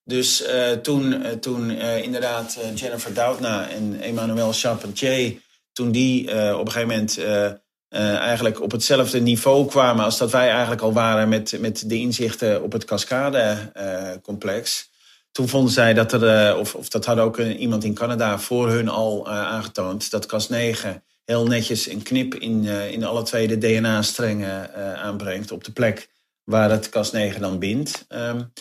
[0.04, 0.44] dus
[0.82, 5.40] toen, toen inderdaad Jennifer Doudna en Emmanuel Charpentier...
[5.72, 6.22] toen die
[6.54, 7.18] op een gegeven moment
[7.90, 11.98] uh, eigenlijk op hetzelfde niveau kwamen als dat wij eigenlijk al waren met, met de
[11.98, 14.78] inzichten op het Cascade-complex.
[14.78, 14.96] Uh,
[15.32, 18.68] Toen vonden zij dat er, uh, of, of dat had ook iemand in Canada voor
[18.68, 20.86] hun al aangetoond, dat Cas9
[21.24, 26.08] heel netjes een knip in, in alle twee de DNA-strengen aanbrengt op de plek
[26.44, 28.06] waar het Cas9 dan bindt.
[28.08, 28.52] Um,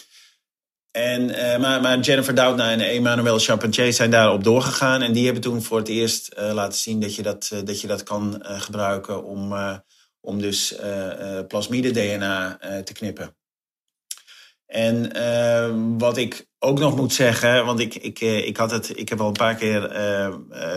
[0.98, 5.02] en, uh, maar, maar, Jennifer Doudna en Emmanuel Charpentier zijn daarop doorgegaan.
[5.02, 7.82] En die hebben toen voor het eerst uh, laten zien dat je dat, uh, dat,
[7.82, 9.54] je dat kan gebruiken om,
[10.22, 10.76] om dus
[11.48, 13.36] plasmide DNA te knippen.
[14.66, 15.12] En
[15.98, 19.28] wat ik ook nog moet zeggen, want ik, ik, ik, had het, ik heb al
[19.28, 19.92] een paar keer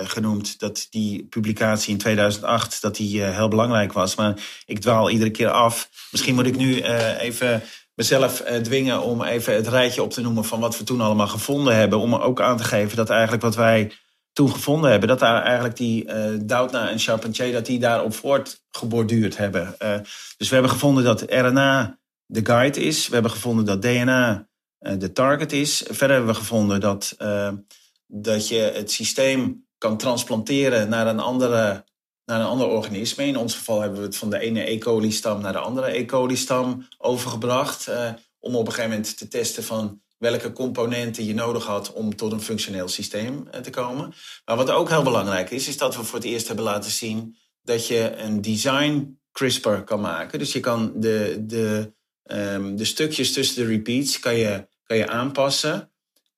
[0.04, 4.14] genoemd dat die publicatie in 2008 dat die, heel belangrijk was.
[4.14, 5.88] Maar ik dwaal iedere keer af.
[6.10, 6.80] Misschien moet ik nu
[7.18, 7.62] even
[8.00, 11.28] mezelf uh, dwingen om even het rijtje op te noemen van wat we toen allemaal
[11.28, 11.98] gevonden hebben.
[11.98, 13.92] Om ook aan te geven dat eigenlijk wat wij
[14.32, 19.36] toen gevonden hebben, dat daar eigenlijk die uh, Doudna en Charpentier, dat die daarop voortgeborduurd
[19.36, 19.74] hebben.
[19.82, 19.94] Uh,
[20.36, 23.08] dus we hebben gevonden dat RNA de guide is.
[23.08, 25.84] We hebben gevonden dat DNA de target is.
[25.86, 27.16] Verder hebben we gevonden dat,
[28.06, 31.84] dat je het systeem kan transplanteren naar een andere
[32.30, 33.24] naar een ander organisme.
[33.24, 34.78] In ons geval hebben we het van de ene E.
[34.78, 36.04] coli-stam naar de andere E.
[36.04, 37.88] coli-stam overgebracht.
[37.88, 42.16] Uh, om op een gegeven moment te testen van welke componenten je nodig had om
[42.16, 44.12] tot een functioneel systeem uh, te komen.
[44.44, 47.36] Maar wat ook heel belangrijk is, is dat we voor het eerst hebben laten zien
[47.62, 50.38] dat je een design CRISPR kan maken.
[50.38, 51.92] Dus je kan de, de,
[52.24, 55.92] um, de stukjes tussen de repeats kan je, kan je aanpassen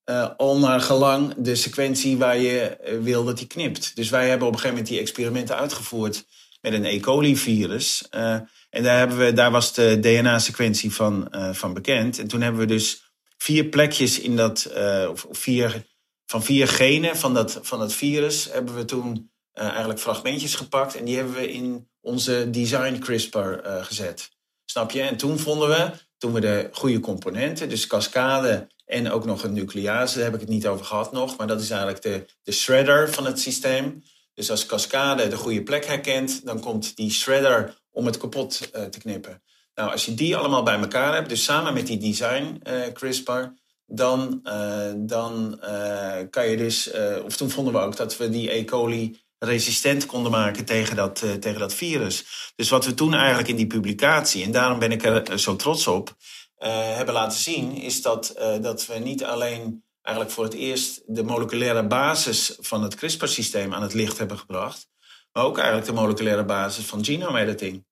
[0.04, 3.96] uh, al naar gelang de sequentie waar je eh, wil dat die knipt.
[3.96, 6.24] Dus wij hebben op een gegeven moment die experimenten uitgevoerd
[6.60, 7.00] met een E.
[7.00, 8.08] coli-virus.
[8.10, 8.32] Uh,
[8.70, 12.18] en daar, hebben we, daar was de DNA-sequentie van, van bekend.
[12.18, 13.02] En toen hebben we dus
[13.38, 14.72] vier plekjes in dat,
[15.10, 15.86] of vier,
[16.26, 20.96] van vier genen van dat, van dat virus, hebben we toen eigenlijk fragmentjes gepakt.
[20.96, 24.30] En die hebben we in onze design CRISPR gezet.
[24.64, 25.02] Snap je?
[25.02, 25.90] En toen vonden we
[26.22, 30.40] toen we de goede componenten, dus cascade en ook nog een nuclease, daar heb ik
[30.40, 34.02] het niet over gehad nog, maar dat is eigenlijk de, de shredder van het systeem.
[34.34, 38.82] Dus als cascade de goede plek herkent, dan komt die shredder om het kapot uh,
[38.82, 39.42] te knippen.
[39.74, 43.42] Nou, als je die allemaal bij elkaar hebt, dus samen met die design uh, CRISPR,
[43.86, 45.60] dan, uh, dan
[46.30, 46.90] kan je dus,
[47.24, 48.64] of toen vonden we ook dat we die E.
[48.64, 52.24] coli resistent konden maken tegen dat, tegen dat virus.
[52.54, 55.86] Dus wat we toen eigenlijk in die publicatie, en daarom ben ik er zo trots
[55.86, 56.16] op,
[56.94, 61.86] hebben laten zien, is dat, dat we niet alleen eigenlijk voor het eerst de moleculaire
[61.86, 64.88] basis van het CRISPR-systeem aan het licht hebben gebracht,
[65.32, 67.84] maar ook eigenlijk de moleculaire basis van genome editing.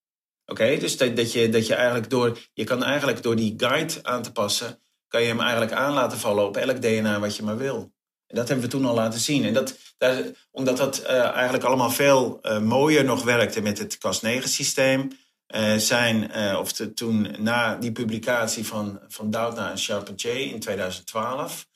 [0.47, 3.95] Oké, dus dat, dat, je, dat je eigenlijk door, je kan eigenlijk door die guide
[4.03, 7.43] aan te passen, kan je hem eigenlijk aan laten vallen op elk DNA wat je
[7.43, 7.93] maar wil.
[8.33, 9.45] Dat hebben we toen al laten zien.
[9.45, 13.97] En dat, daar, omdat dat uh, eigenlijk allemaal veel uh, mooier nog werkte met het
[13.97, 20.61] Cas9-systeem, uh, eh, zijn, of toen na die publicatie van, van Doudna en Charpentier in
[20.61, 21.67] 2012,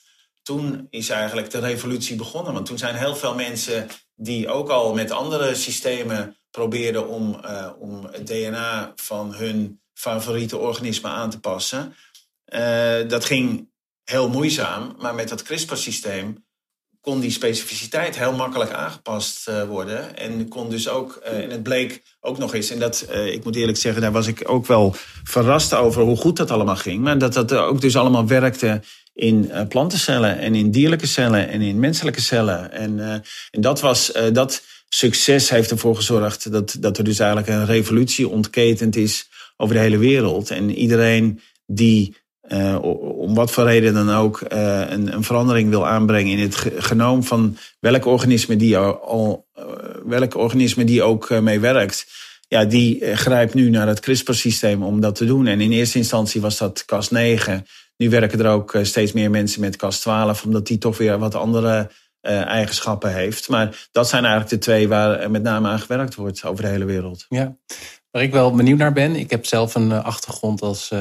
[0.43, 2.53] toen is eigenlijk de revolutie begonnen.
[2.53, 7.41] Want toen zijn heel veel mensen die ook al met andere systemen probeerden om,
[7.79, 11.95] om het DNA van hun favoriete organisme aan te passen.
[13.09, 13.69] Dat ging
[14.05, 16.44] heel moeizaam, maar met dat CRISPR-systeem
[17.05, 20.17] kon die specificiteit heel makkelijk aangepast uh, worden.
[20.17, 23.79] En kon dus ook, en het bleek ook nog eens, en dat, ik moet eerlijk
[23.79, 27.03] zeggen, daar was ik ook wel verrast over hoe goed dat allemaal ging.
[27.03, 28.83] Maar dat dat ook dus allemaal werkte
[29.15, 32.73] in plantencellen en in dierlijke cellen en in menselijke cellen.
[32.73, 37.67] En, en dat, was, dat succes heeft ervoor gezorgd dat, dat er dus eigenlijk een
[37.67, 40.51] revolutie ontketend is over de hele wereld.
[40.51, 42.17] En iedereen die
[42.81, 47.57] om wat voor reden dan ook een, een, verandering wil aanbrengen in het genoom van
[47.81, 49.47] welk organisme die, al,
[50.37, 52.07] organisme die ook mee werkt.
[52.49, 55.47] Ja, die grijpt nu naar het CRISPR-systeem om dat te doen.
[55.47, 57.53] En in eerste instantie was dat Cas9.
[57.97, 61.19] Nu werken er ook eh, steeds meer mensen met Cas 12, omdat die toch weer
[61.19, 61.91] wat andere
[62.25, 63.49] eigenschappen heeft.
[63.49, 66.85] Maar dat zijn eigenlijk de twee waar met name aan gewerkt wordt over de hele
[66.85, 67.27] wereld.
[67.29, 67.57] Ja,
[68.11, 69.17] waar ik wel benieuwd naar ben.
[69.17, 70.93] Ik heb zelf een eh, achtergrond als.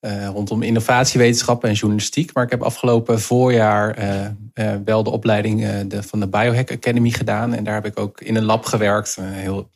[0.00, 2.34] Uh, rondom innovatiewetenschappen en journalistiek.
[2.34, 7.10] Maar ik heb afgelopen voorjaar uh, uh, wel de opleiding de, van de Biohack Academy
[7.10, 7.54] gedaan.
[7.54, 9.18] En daar heb ik ook in een lab gewerkt.
[9.20, 9.70] heel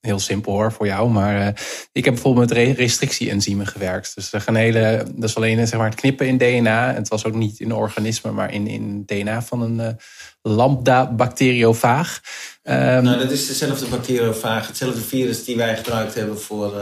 [0.00, 1.10] heel simpel hoor voor jou.
[1.10, 1.46] Maar
[1.92, 4.14] ik heb bijvoorbeeld met restrictie-enzymen gewerkt.
[4.14, 6.94] Dus gaan hele, dat is alleen zeg maar, het knippen in DNA.
[6.94, 9.98] Het was ook niet in organismen, maar in, in DNA van een
[10.42, 12.20] lambda-bacteriofaag.
[12.62, 16.72] Um, nou, dat is dezelfde bacteriofaag, hetzelfde virus die wij gebruikt hebben voor,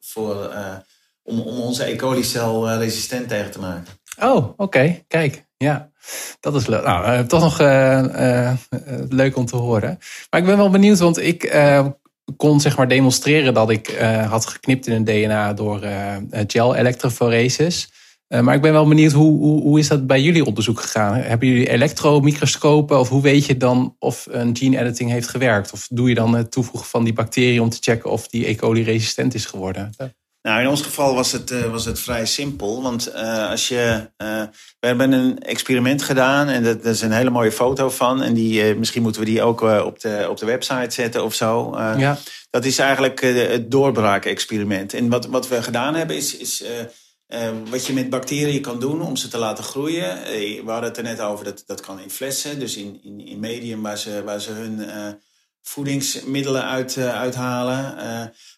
[0.00, 0.54] voor,
[1.26, 1.96] om, om onze E.
[1.96, 3.92] coli-cel resistent tegen te maken.
[4.20, 5.02] Oh, oké.
[5.08, 5.90] Kijk, ja.
[6.40, 6.84] Dat is leuk.
[6.84, 7.58] Nou, toch nog
[9.08, 9.98] leuk om te horen.
[10.30, 11.44] Maar ik ben wel benieuwd, want ik
[12.36, 16.74] kon zeg maar demonstreren dat ik uh, had geknipt in een DNA door uh, gel
[16.74, 17.90] elektroforesis.
[18.28, 21.14] Uh, maar ik ben wel benieuwd, hoe, hoe, hoe is dat bij jullie onderzoek gegaan?
[21.14, 25.72] Hebben jullie elektromicroscopen of hoe weet je dan of een gene editing heeft gewerkt?
[25.72, 28.54] Of doe je dan het toevoegen van die bacterie om te checken of die E.
[28.54, 29.94] coli resistent is geworden?
[30.46, 32.82] Nou, in ons geval was het, uh, was het vrij simpel.
[32.82, 34.10] Want uh, als je.
[34.22, 34.42] Uh,
[34.80, 38.22] we hebben een experiment gedaan en dat, dat, is een hele mooie foto van.
[38.22, 41.74] En die, misschien moeten we die ook op, de, op de website zetten of zo.
[41.78, 42.18] ja.
[42.50, 44.94] Dat is eigenlijk het doorbraak-experiment.
[44.94, 46.36] En wat, wat we gedaan hebben is.
[46.36, 46.64] is
[47.70, 50.22] wat je met bacteriën kan doen om ze te laten groeien.
[50.64, 53.40] we hadden het er net over, dat, dat kan in flessen, dus in, in, in
[53.40, 54.78] medium waar ze, waar ze hun
[55.68, 57.94] voedingsmiddelen uit, uithalen.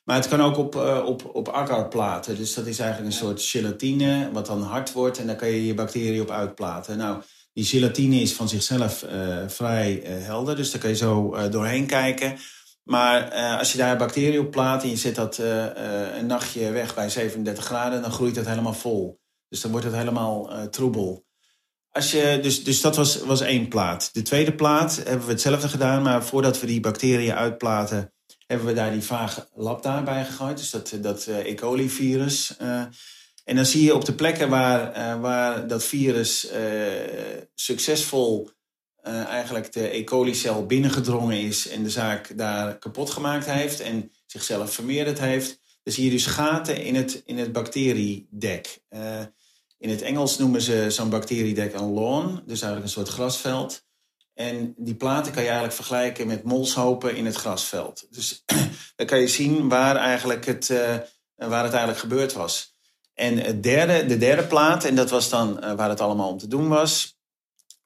[0.05, 2.37] Maar het kan ook op, uh, op, op akkerplaten.
[2.37, 5.18] Dus dat is eigenlijk een soort gelatine, wat dan hard wordt.
[5.18, 6.99] En daar kan je je bacteriën op uitplaten.
[6.99, 9.05] Nou, die gelatine is van zichzelf
[9.47, 10.57] vrij helder.
[10.57, 12.37] Dus daar kan je zo doorheen kijken.
[12.83, 15.38] Maar als je daar bacteriën op plaat en je zet dat
[16.18, 19.21] een nachtje weg bij 37 graden, dan groeit dat helemaal vol.
[19.49, 21.28] Dus dan wordt het helemaal troebel.
[21.99, 24.11] Als je, dus, dus dat was, was één plaat.
[24.13, 28.13] De tweede plaat hebben we hetzelfde gedaan, maar voordat we die bacteriën uitplaten
[28.47, 30.57] hebben we daar die vage lambda bij gegooid.
[30.57, 31.55] Dus dat, dat uh, E.
[31.55, 32.57] coli-virus.
[32.63, 32.83] Uh,
[33.45, 36.49] en dan zie je op de plekken waar, uh, waar dat virus
[37.55, 38.51] succesvol
[39.03, 40.05] eigenlijk de E.
[40.05, 45.95] coli-cel binnengedrongen is en de zaak daar kapot gemaakt heeft en zichzelf vermeerderd heeft, dan
[45.95, 48.81] zie je dus gaten in het, in het bacteriedek.
[49.79, 53.87] In het Engels noemen ze zo'n bacteriedek een lawn, dus eigenlijk een soort grasveld.
[54.35, 58.07] En die platen kan je eigenlijk vergelijken met molshopen in het grasveld.
[58.11, 58.43] Dus
[58.97, 60.97] dan kan je zien waar, eigenlijk het, uh,
[61.35, 62.76] waar het eigenlijk gebeurd was.
[63.14, 66.39] En het derde, de derde plaat, en dat was dan uh, waar het allemaal om
[66.39, 67.18] te doen was,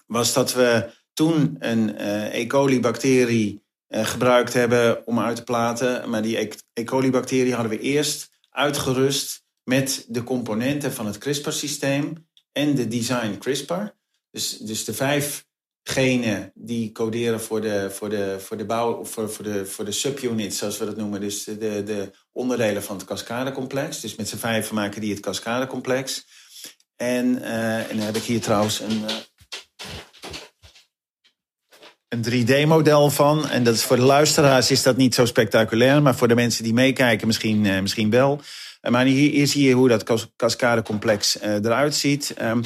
[0.07, 2.47] was dat we toen een uh, E.
[2.47, 6.11] coli-bacterie gebruikt hebben om uit te platen.
[6.11, 6.85] Maar die E.
[6.85, 13.83] coli-bacterie hadden we eerst uitgerust met de componenten van het CRISPR-systeem en de design CRISPR.
[14.31, 15.45] Dus, dus de vijf
[15.83, 19.93] genen die coderen voor de, voor de, voor de bouw, voor, voor, de, voor de
[19.93, 21.21] subunits, zoals we dat noemen.
[21.21, 24.01] Dus de, de onderdelen van het cascadecomplex.
[24.01, 26.27] Dus met z'n vijf maken die het cascadecomplex.
[26.97, 29.17] En, uh, en dan heb ik hier trouwens een, uh,
[32.09, 33.49] een 3D-model van.
[33.49, 36.65] En dat is voor de luisteraars is dat niet zo spectaculair, maar voor de mensen
[36.65, 38.41] die meekijken misschien, uh, misschien wel.
[38.91, 42.35] Maar hier, zie je hoe dat cascadecomplex eruit ziet.
[42.43, 42.63] Um,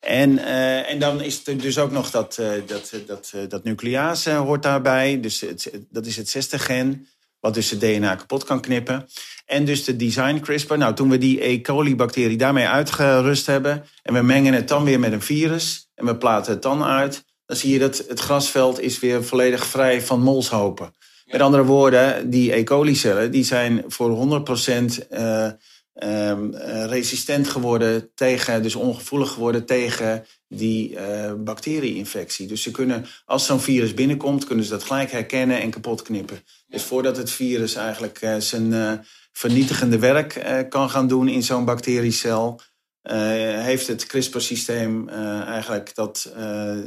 [0.00, 4.30] en, uh, en dan is er dus ook nog dat, uh, dat, dat, dat nuclease
[4.30, 5.20] hoort daarbij.
[5.20, 7.06] Dus het, dat is het zesde gen,
[7.40, 9.08] wat dus het DNA kapot kan knippen.
[9.46, 10.76] En dus de design CRISPR.
[10.76, 11.60] Nou, toen we die E.
[11.60, 13.84] coli-bacterie daarmee uitgerust hebben...
[14.02, 17.24] en we mengen het dan weer met een virus en we platen het dan uit...
[17.46, 20.94] dan zie je dat het grasveld is weer volledig vrij van molshopen.
[21.30, 22.64] Met andere woorden, die E.
[22.64, 25.56] coli-cellen die zijn voor 100%
[26.04, 26.54] Um,
[26.86, 32.46] resistent geworden tegen, dus ongevoelig geworden tegen die uh, bacterie-infectie.
[32.46, 36.38] Dus ze kunnen, als zo'n virus binnenkomt, kunnen ze dat gelijk herkennen en kapot knippen.
[36.66, 42.60] Dus voordat het virus eigenlijk zijn vernietigende werk kan gaan doen in zo'n bacteriecel,
[43.02, 46.32] heeft het CRISPR-systeem eigenlijk dat,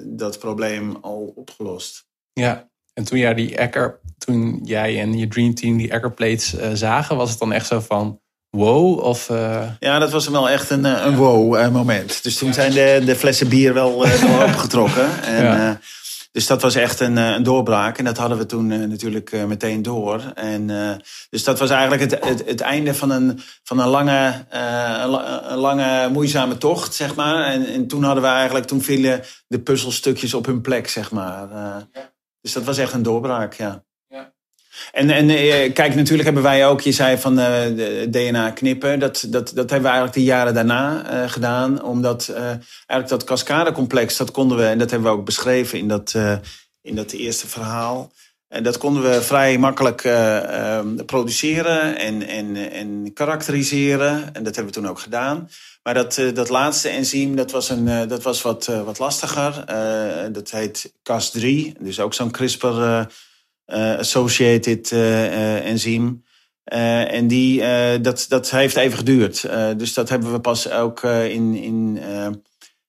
[0.06, 2.08] dat probleem al opgelost.
[2.34, 3.58] Ja, en toen jij, die
[4.20, 7.80] toen jij en je Dream Team die Ecker plates zagen, was het dan echt zo
[7.80, 9.00] van wow?
[9.00, 9.64] Of, uh...
[9.80, 12.24] Ja, dat was wel echt een, een wow-moment.
[12.24, 14.06] Dus toen zijn de, de flessen bier wel,
[14.42, 15.24] opengetrokken.
[15.24, 15.80] En, ja.
[16.32, 17.98] dus dat was echt een, een doorbraak.
[17.98, 20.32] En dat hadden we toen natuurlijk meteen door.
[20.36, 20.68] En,
[21.30, 24.46] dus dat was eigenlijk het, het, het einde van een, van een, lange,
[25.50, 27.46] een lange, moeizame tocht, zeg maar.
[27.46, 31.48] En, en toen hadden we eigenlijk, toen vielen de puzzelstukjes op hun plek, zeg maar.
[32.42, 33.84] Dus dat was echt een doorbraak, ja.
[34.92, 37.48] En, en eh, kijk, natuurlijk hebben wij ook, je zei van uh,
[38.10, 39.00] DNA knippen.
[39.00, 41.84] Dat, dat, dat hebben we eigenlijk de jaren daarna uh, gedaan.
[41.84, 46.16] Omdat eigenlijk dat cascadecomplex, dat konden we, en dat hebben we ook beschreven in dat,
[46.82, 48.12] in dat eerste verhaal.
[48.48, 50.02] En dat konden we vrij makkelijk
[51.06, 54.34] produceren en, en, en karakteriseren.
[54.34, 55.50] En dat hebben we toen ook gedaan.
[55.84, 59.64] Maar dat, dat laatste enzym, dat was, een, dat was wat, wat lastiger.
[60.32, 63.08] dat heet Cas3, dus ook zo'n CRISPR
[63.70, 66.24] associated uh, enzym.
[66.74, 67.62] Uh, en die,
[68.02, 69.42] dat, dat heeft even geduurd.
[69.78, 72.00] dus dat hebben we pas ook in, in,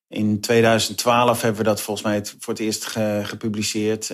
[0.07, 4.09] in 2012 hebben we dat volgens mij voor het eerst ge, gepubliceerd.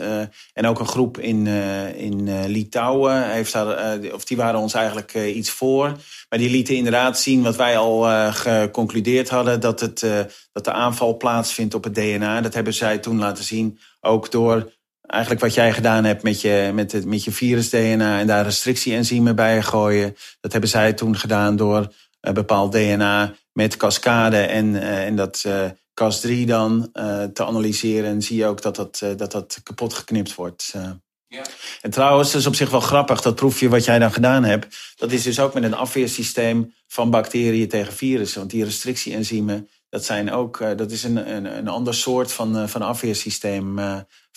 [0.53, 1.47] en ook een groep in,
[1.95, 5.95] in Litouwen, heeft daar, of die waren ons eigenlijk iets voor.
[6.29, 8.01] Maar die lieten inderdaad zien wat wij al
[8.31, 9.99] geconcludeerd hadden: dat, het,
[10.51, 12.41] dat de aanval plaatsvindt op het DNA.
[12.41, 14.75] Dat hebben zij toen laten zien, ook door
[15.07, 19.35] eigenlijk wat jij gedaan hebt met je, met het, met je virus-DNA en daar restrictie-enzymen
[19.35, 20.15] bij gooien.
[20.39, 25.43] Dat hebben zij toen gedaan door uh, bepaald DNA met cascade en, uh, en dat
[25.47, 25.65] uh,
[26.01, 26.89] Cas3 dan
[27.33, 28.09] te analyseren.
[28.09, 30.73] En zie je ook dat dat, dat, dat kapot geknipt wordt.
[31.27, 31.45] Ja.
[31.81, 34.77] En trouwens, dat is op zich wel grappig, dat proefje wat jij dan gedaan hebt.
[34.95, 38.39] Dat is dus ook met een afweersysteem van bacteriën tegen virussen.
[38.39, 42.81] Want die restrictie-enzymen, dat, zijn ook, dat is een, een, een ander soort van, van
[42.81, 43.79] afweersysteem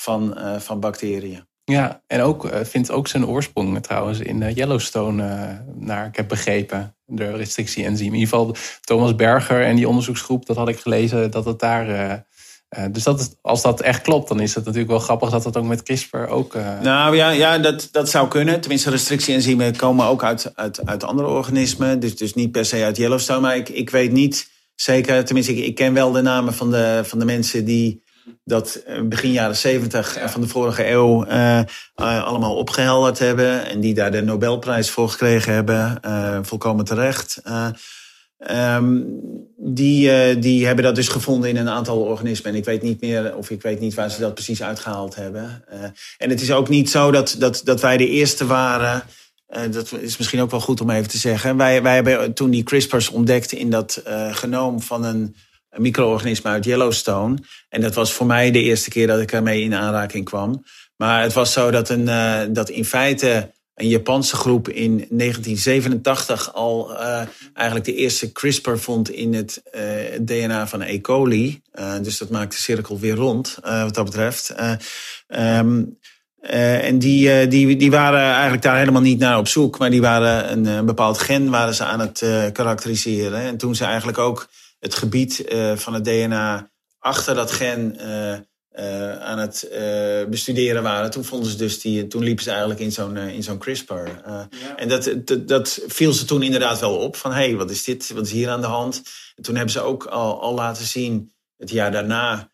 [0.00, 1.48] van, uh, van bacteriën.
[1.64, 6.96] Ja, en ook uh, vindt ook zijn oorsprong trouwens in Yellowstone, naar ik heb begrepen,
[7.04, 8.06] de restrictie-enzym.
[8.06, 12.24] In ieder geval Thomas Berger en die onderzoeksgroep, dat had ik gelezen, dat het daar.
[12.90, 15.64] dus dat, als dat echt klopt, dan is het natuurlijk wel grappig dat dat ook
[15.64, 16.54] met CRISPR ook.
[16.82, 18.60] Nou ja, ja dat, dat zou kunnen.
[18.60, 22.00] Tenminste, restrictie-enzymen komen ook uit, uit, uit andere organismen.
[22.00, 23.40] Dus, dus niet per se uit Yellowstone.
[23.40, 27.00] Maar ik, ik weet niet zeker, tenminste, ik, ik ken wel de namen van de,
[27.04, 28.02] van de mensen die
[28.44, 31.62] dat eh, begin jaren zeventig van de vorige eeuw uh,
[31.96, 33.66] allemaal opgehelderd hebben.
[33.66, 35.98] En die daar de Nobelprijs voor gekregen hebben.
[36.06, 37.42] Uh, volkomen terecht.
[38.50, 39.20] Um,
[39.56, 42.52] die, die hebben dat dus gevonden in een aantal organismen.
[42.52, 45.64] En ik weet niet meer, of ik weet niet waar ze dat precies uitgehaald hebben.
[46.18, 49.02] en het is ook niet zo dat, dat, dat wij de eerste waren.
[49.70, 51.56] dat is misschien ook wel goed om even te zeggen.
[51.56, 55.34] Wij, wij hebben toen die CRISPR's ontdekt in dat genoom van een
[55.76, 57.38] micro-organisme uit Yellowstone.
[57.68, 60.64] En dat was voor mij de eerste keer dat ik ermee in aanraking kwam.
[60.96, 66.54] Maar het was zo dat, een, uh, dat in feite een Japanse groep in 1987
[66.54, 67.22] al uh,
[67.54, 69.82] eigenlijk de eerste CRISPR vond in het uh,
[70.20, 71.00] DNA van E.
[71.00, 71.62] coli.
[72.02, 74.54] dus dat maakt de cirkel weer rond, wat dat betreft.
[75.28, 75.98] Um,
[76.40, 80.52] en die, die, die waren eigenlijk daar helemaal niet naar op zoek, maar die waren
[80.52, 83.40] een, een bepaald gen waren ze aan het karakteriseren.
[83.40, 84.48] En toen ze eigenlijk ook
[84.80, 88.38] het gebied uh, van het DNA achter dat gen uh,
[89.18, 89.68] aan het
[90.30, 93.58] bestuderen waren, toen vonden ze dus die, toen liepen ze eigenlijk in zo'n in zo'n
[93.58, 94.08] CRISPR.
[94.76, 97.84] En dat, dat, dat, viel ze toen inderdaad wel op van hé, hey, wat is
[97.84, 98.10] dit?
[98.10, 99.02] Wat is hier aan de hand?
[99.36, 102.50] En toen hebben ze ook al, al laten zien, het jaar daarna,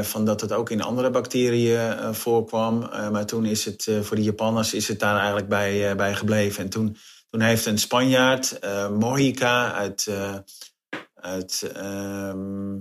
[0.00, 2.78] van dat het ook in andere bacteriën voorkwam.
[3.12, 6.64] maar toen is het voor de Japanners is het daar eigenlijk bij, bij gebleven.
[6.64, 6.96] En toen,
[7.30, 8.58] toen heeft een Spanjaard,
[8.90, 10.06] Mojica uit,
[11.16, 12.78] uit ehm,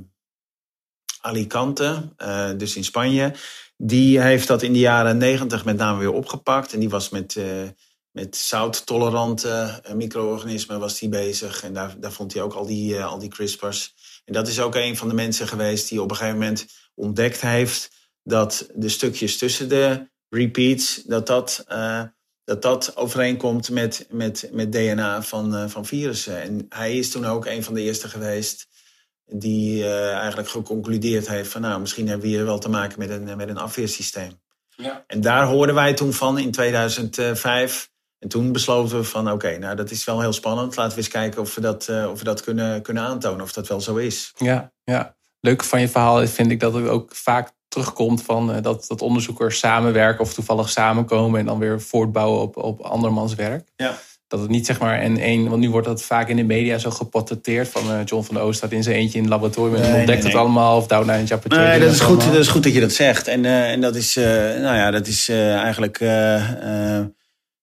[1.22, 3.34] Alicante, uh, dus in Spanje.
[3.78, 6.74] Die heeft dat in de jaren negentig met name weer opgepakt.
[6.74, 7.46] En die was met, uh,
[8.12, 11.64] met zouttolerante uh, micro-organismen was die bezig.
[11.64, 13.94] En daar, daar vond hij ook al die, al die CRISPR's.
[14.26, 16.66] En dat is ook een van de mensen geweest die op een gegeven moment
[16.96, 17.92] ontdekt heeft
[18.24, 21.64] dat de stukjes tussen de repeats, dat dat,
[22.46, 26.42] dat, dat overeenkomt met, met, met DNA van, van virussen.
[26.42, 28.68] En hij is toen ook een van de eerste geweest
[29.26, 33.10] die uh, eigenlijk geconcludeerd heeft van nou, misschien hebben we hier wel te maken met
[33.10, 34.40] een, met een afweersysteem.
[34.76, 35.04] Ja.
[35.08, 37.90] En daar hoorden wij toen van in 2005.
[38.20, 40.76] En toen besloten we van oké, nou dat is wel heel spannend.
[40.76, 43.54] Laten we eens kijken of we dat, uh, of we dat kunnen, kunnen aantonen, of
[43.54, 44.32] dat wel zo is.
[44.38, 45.16] Ja, ja.
[45.40, 49.02] leuk van je verhaal vind ik dat het ook vaak terugkomt van uh, dat, dat
[49.02, 53.68] onderzoekers samenwerken of toevallig samenkomen en dan weer voortbouwen op, op andermans werk.
[53.76, 53.98] Ja.
[54.28, 56.78] Dat het niet zeg maar en één, want nu wordt dat vaak in de media
[56.78, 59.82] zo geportretteerd van uh, John van der Oost staat in zijn eentje in het laboratorium
[59.82, 61.58] en ontdekt het allemaal of Down een Japetje.
[61.58, 63.28] Nee, dat is, goed, dat is goed dat je dat zegt.
[63.28, 64.26] En, uh, en dat is, uh,
[64.62, 66.00] nou ja, dat is eigenlijk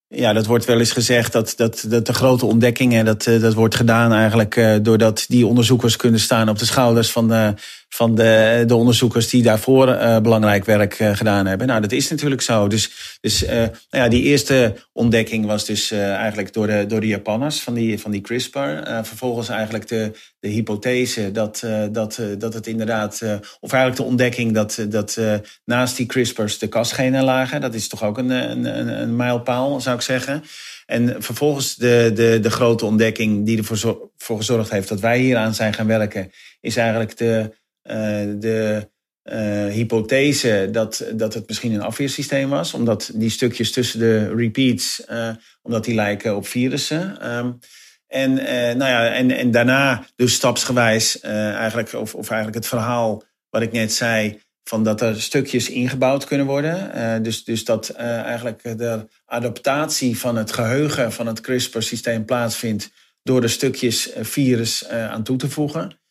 [0.09, 3.75] ja, dat wordt wel eens gezegd dat, dat, dat de grote ontdekkingen, dat, dat wordt
[3.75, 7.55] gedaan eigenlijk doordat die onderzoekers kunnen staan op de schouders van de,
[7.95, 11.67] van de, de onderzoekers die daarvoor uh, belangrijk werk uh, gedaan hebben.
[11.67, 12.69] Nou, dat is natuurlijk zo.
[12.69, 17.07] Dus, dus uh, nou ja, die eerste ontdekking was dus eigenlijk door de, door de
[17.07, 18.59] Japanners van die, van die CRISPR.
[19.03, 23.23] vervolgens eigenlijk de, de hypothese dat, dat, dat het inderdaad,
[23.61, 25.21] of eigenlijk de ontdekking dat, dat
[25.65, 27.61] naast die CRISPR's de kasgenen lagen.
[27.61, 30.43] Dat is toch ook een, een, een, mijlpaal, zou ik zeggen.
[30.87, 35.37] En vervolgens de, de, de grote ontdekking die ervoor voor gezorgd heeft dat wij hier
[35.37, 36.31] aan zijn gaan werken,
[36.61, 38.91] is eigenlijk de eh, de
[39.25, 45.03] uh, hypothese dat, dat het misschien een afweersysteem was, omdat die stukjes tussen de repeats,
[45.11, 45.29] uh,
[45.63, 47.33] omdat die lijken op virussen.
[47.37, 47.59] Um,
[48.07, 48.35] en,
[48.77, 53.73] nou ja, en, en daarna dus stapsgewijs eigenlijk, of, of eigenlijk het verhaal wat ik
[53.73, 57.23] net zei, van dat er stukjes ingebouwd kunnen worden.
[57.23, 62.91] dus, dus dat eigenlijk de adaptatie van het geheugen van het CRISPR-systeem plaatsvindt
[63.23, 66.02] door de stukjes virus aan toe te voegen.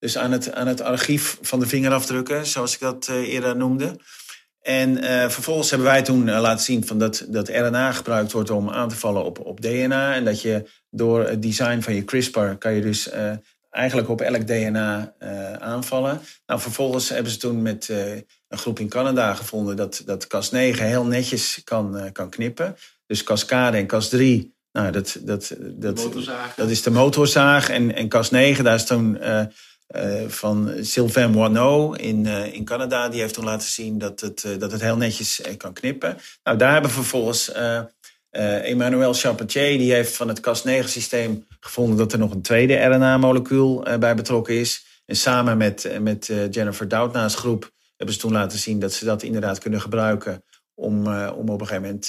[0.00, 3.96] Dus aan het, aan het archief van de vingerafdrukken, zoals ik dat uh, eerder noemde.
[4.60, 8.50] En uh, vervolgens hebben wij toen uh, laten zien van dat, dat RNA gebruikt wordt
[8.50, 10.14] om aan te vallen op, op DNA.
[10.14, 13.10] En dat je door het design van je CRISPR kan je dus
[13.70, 15.14] eigenlijk op elk DNA
[15.58, 16.20] aanvallen.
[16.46, 17.88] Nou, vervolgens hebben ze toen met
[18.48, 22.76] een groep in Canada gevonden dat, dat Cas9 heel netjes kan, kan knippen.
[23.06, 26.08] Dus Cascade en Cas3 nou, dat, dat, dat,
[26.56, 27.68] dat is de motorzaag.
[27.68, 29.18] En, en Cas 9, daar is toen
[29.96, 33.08] uh, van Sylvain Moineau in, uh, in Canada.
[33.08, 36.16] Die heeft toen laten zien dat het, uh, dat het heel netjes kan knippen.
[36.42, 37.52] Nou, daar hebben we vervolgens
[38.30, 39.78] Emmanuel Charpentier.
[39.78, 45.02] Die heeft van het Cas9-systeem gevonden dat er nog een tweede RNA-molecuul bij betrokken is.
[45.06, 49.22] En samen met, met Jennifer Doudna's groep hebben ze toen laten zien dat ze dat
[49.22, 52.06] inderdaad kunnen gebruiken om, om op een gegeven moment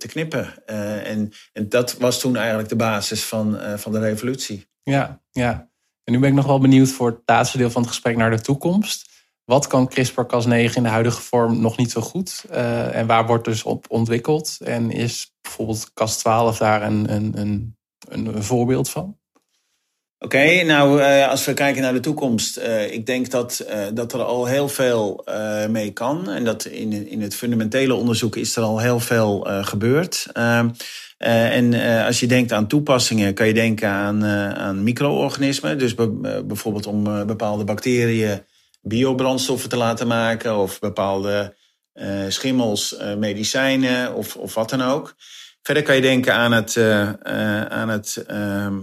[0.00, 0.66] te knippen.
[1.04, 4.68] en, en dat was toen eigenlijk de basis van, van de revolutie.
[4.82, 5.69] Ja, ja.
[6.04, 8.30] En nu ben ik nog wel benieuwd voor het laatste deel van het gesprek naar
[8.30, 9.08] de toekomst.
[9.50, 12.44] Wat kan CRISPR-Cas9 in de huidige vorm nog niet zo goed?
[12.50, 14.56] Uh, en waar wordt dus op ontwikkeld?
[14.64, 17.76] En is bijvoorbeeld Cas12 daar een, een, een,
[18.08, 19.18] een voorbeeld van?
[20.18, 22.58] Oké, nou uh, als we kijken naar de toekomst.
[22.58, 25.24] Uh, ik denk dat, dat er al heel veel
[25.68, 26.30] mee kan.
[26.30, 30.26] En dat in, in het fundamentele onderzoek is er al heel veel gebeurd.
[31.22, 35.78] Uh, en uh, als je denkt aan toepassingen, kan je denken aan, uh, aan micro-organismen.
[35.78, 35.94] Dus
[36.44, 38.44] bijvoorbeeld om bepaalde bacteriën
[38.82, 41.54] biobrandstoffen te laten maken, of bepaalde
[42.28, 45.14] schimmels, medicijnen of, of wat dan ook.
[45.62, 46.76] Verder kan je denken aan het,
[47.68, 48.78] aan het, ehm,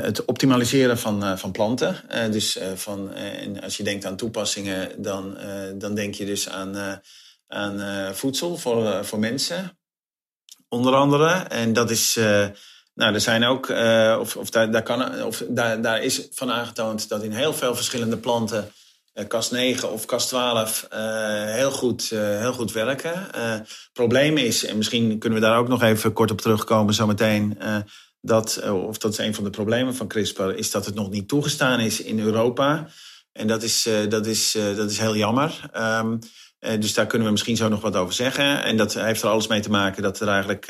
[0.00, 1.96] het optimaliseren van, van planten.
[2.30, 5.38] dus van, en als je denkt aan toepassingen, dan,
[5.74, 7.00] dan denk je dus aan,
[7.46, 7.80] aan
[8.14, 9.76] voedsel voor, voor mensen
[10.72, 11.28] onder andere.
[11.32, 12.46] En dat is, uh,
[12.94, 17.08] nou, er zijn ook, uh, of, of, daar, kan, of daar, daar is van aangetoond
[17.08, 18.72] dat in heel veel verschillende planten,
[19.14, 20.86] uh, kast 9 of kast 12,
[21.46, 23.26] heel, goed, heel goed werken.
[23.92, 27.58] probleem is, en misschien kunnen we daar ook nog even kort op terugkomen zometeen.
[28.20, 31.28] dat, of dat is een van de problemen van CRISPR, is dat het nog niet
[31.28, 32.88] toegestaan is in Europa.
[33.32, 35.70] En dat is, dat is, dat is heel jammer.
[35.76, 36.18] Um,
[36.78, 38.62] dus daar kunnen we misschien zo nog wat over zeggen.
[38.62, 40.66] En dat heeft er alles mee te maken dat er eigenlijk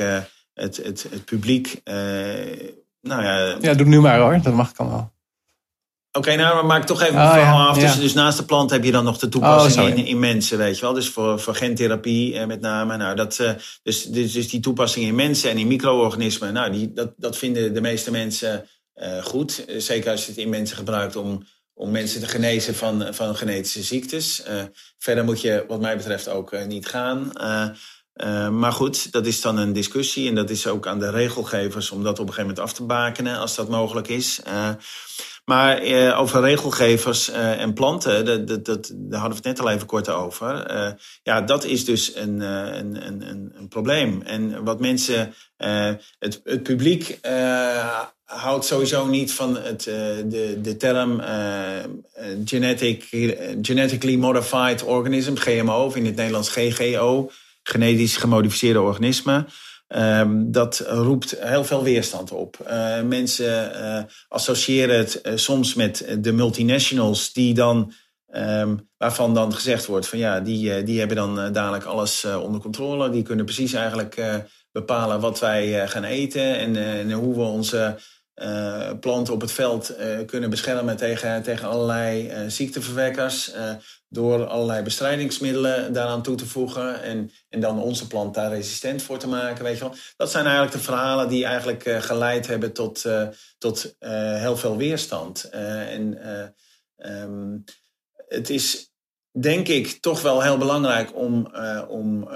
[0.54, 1.80] het, het, het publiek.
[3.00, 5.12] nou ja, ja, doe nu maar hoor, dat mag ik allemaal.
[6.18, 7.78] Oké, nou, maar maak toch even een oh, verhaal af.
[7.78, 10.58] Dus, dus, naast de plant heb je dan nog de toepassing oh, in, in, mensen,
[10.58, 10.92] weet je wel.
[10.92, 12.96] Dus voor, voor gentherapie eh, met name.
[12.96, 13.50] Nou, dat, uh,
[13.82, 16.52] dus, dus, dus die toepassing in mensen en in micro-organismen.
[16.52, 18.66] Nou, die, dat, dat vinden de meeste mensen
[18.96, 19.64] uh, goed.
[19.76, 23.82] Zeker als je het in mensen gebruikt om, om mensen te genezen van, van genetische
[23.82, 24.42] ziektes.
[24.98, 27.32] verder moet je, wat mij betreft, ook niet gaan.
[28.58, 30.28] maar goed, dat is dan een discussie.
[30.28, 32.82] En dat is ook aan de regelgevers om dat op een gegeven moment af te
[32.84, 34.40] bakenen, als dat mogelijk is.
[35.44, 39.70] Maar eh, over regelgevers uh, en planten, dat, dat, daar hadden we het net al
[39.70, 40.74] even kort over.
[40.74, 40.90] Uh,
[41.22, 44.22] ja, dat is dus een, een, een, een, probleem.
[44.22, 45.34] En wat mensen,
[46.18, 47.18] het, het publiek
[48.24, 51.22] houdt sowieso niet van het, de, de term
[52.44, 53.08] genetic,
[53.62, 57.30] genetically modified organism, GMO, of in het Nederlands GGO,
[57.62, 59.48] genetisch gemodificeerde organismen.
[59.96, 62.56] Um, dat roept heel veel weerstand op.
[62.68, 67.92] Uh, mensen uh, associëren het uh, soms met de multinationals die dan,
[68.34, 73.10] um, waarvan dan gezegd wordt van ja, die, die hebben dan dadelijk alles onder controle.
[73.10, 77.98] Die kunnen precies eigenlijk bepalen wat wij gaan eten en, en, hoe we onze
[79.00, 79.94] planten op het veld
[80.26, 83.52] kunnen beschermen tegen, tegen allerlei ziekteverwekkers
[84.08, 89.18] door allerlei bestrijdingsmiddelen daaraan toe te voegen en, en dan onze plant daar resistent voor
[89.18, 89.64] te maken.
[89.64, 89.94] Weet je wel.
[90.16, 93.04] Dat zijn eigenlijk de verhalen die eigenlijk geleid hebben tot,
[93.58, 93.96] tot
[94.38, 95.48] heel veel weerstand.
[95.48, 96.18] en
[96.96, 97.64] um,
[98.28, 98.91] het is
[99.40, 101.48] denk ik toch wel heel belangrijk om,
[101.88, 102.28] om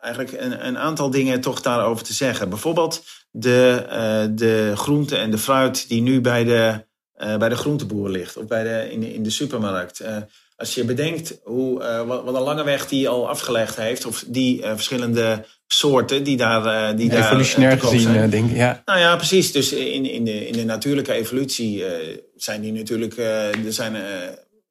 [0.00, 2.48] eigenlijk een, een, aantal dingen toch daarover te zeggen.
[2.48, 6.84] Bijvoorbeeld de, de groente en de fruit die nu bij de,
[7.38, 10.02] bij de groenteboer ligt of bij de, in, in de supermarkt
[10.56, 14.62] als je bedenkt hoe, wat, wat, een lange weg die al afgelegd heeft, of die
[14.62, 16.96] verschillende soorten die daar.
[16.96, 18.56] Die daar, Evolutionair gezien, denk ik.
[18.56, 18.82] Ja.
[18.84, 19.52] Nou ja, precies.
[19.52, 21.84] Dus in, in, de, in de natuurlijke evolutie
[22.36, 23.16] zijn die natuurlijk.
[23.16, 23.94] er zijn,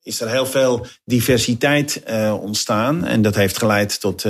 [0.03, 2.03] is er heel veel diversiteit
[2.41, 3.05] ontstaan.
[3.05, 4.25] En dat heeft geleid tot,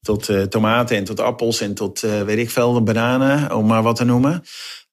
[0.00, 4.04] tot tomaten en tot appels en tot weet ik veel, bananen, om maar wat te
[4.04, 4.44] noemen.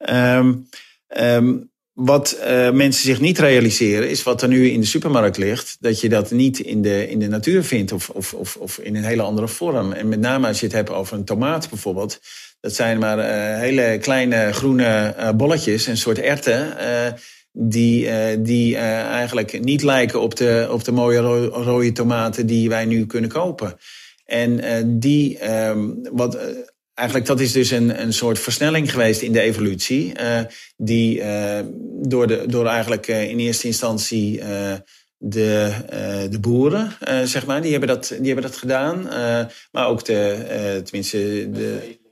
[0.09, 0.69] Um,
[1.17, 2.37] um, wat
[2.73, 6.31] mensen zich niet realiseren, is wat er nu in de supermarkt ligt, dat je dat
[6.31, 9.47] niet in de, in de natuur vindt of, of, of, of in een hele andere
[9.47, 9.91] vorm.
[9.91, 12.19] En met name als je het hebt over een tomaat bijvoorbeeld,
[12.59, 13.19] dat zijn maar
[13.59, 16.77] hele kleine groene bolletjes, een soort erten,
[17.57, 18.09] die,
[18.41, 23.29] die eigenlijk niet lijken op de, op de mooie rode tomaten die wij nu kunnen
[23.29, 23.77] kopen.
[24.25, 26.37] En die, um, wat
[26.93, 30.13] eigenlijk dat is dus een, een soort versnelling geweest in de evolutie.
[30.77, 31.21] Die
[32.01, 34.41] door, de, door eigenlijk in eerste instantie
[35.17, 35.73] de,
[36.29, 36.91] de boeren,
[37.23, 39.03] zeg maar, die hebben dat, die hebben dat gedaan.
[39.71, 42.03] maar ook de, tenminste, de.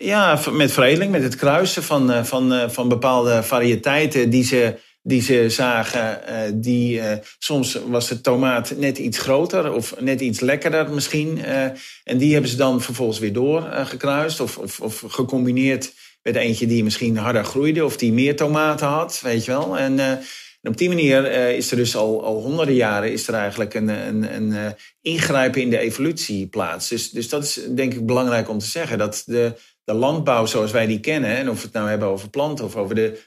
[0.00, 4.78] Ja, met veredeling, met het kruisen van, van, van bepaalde variëteiten die ze
[5.08, 10.20] die ze zagen, uh, die, uh, soms was de tomaat net iets groter of net
[10.20, 11.38] iets lekkerder misschien.
[11.38, 11.64] Uh,
[12.04, 15.92] en die hebben ze dan vervolgens weer doorgekruist of, of, of gecombineerd
[16.22, 19.78] met eentje die misschien harder groeide of die meer tomaten had, weet je wel.
[19.78, 20.20] En, en
[20.62, 24.34] op die manier is er dus al, al honderden jaren is er eigenlijk een, een,
[24.34, 26.88] een ingrijpen in de evolutie plaats.
[26.88, 29.52] Dus, dus dat is denk ik belangrijk om te zeggen, dat de
[29.88, 32.76] de landbouw zoals wij die kennen, en of we het nou hebben over planten of
[32.76, 33.20] over de,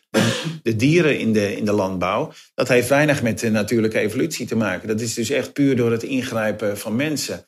[0.63, 4.55] de, dieren in de, in de landbouw, dat heeft weinig met de natuurlijke evolutie te
[4.55, 4.87] maken.
[4.87, 7.45] Dat is dus echt puur door het ingrijpen van mensen.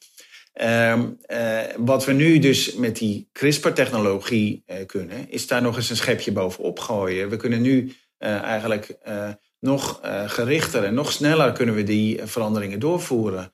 [0.62, 5.90] Um, uh, wat we nu dus met die CRISPR-technologie uh, kunnen, is daar nog eens
[5.90, 7.30] een schepje bovenop gooien.
[7.30, 8.98] We kunnen nu uh, eigenlijk
[9.60, 13.54] nog gerichter en nog sneller kunnen we die veranderingen doorvoeren.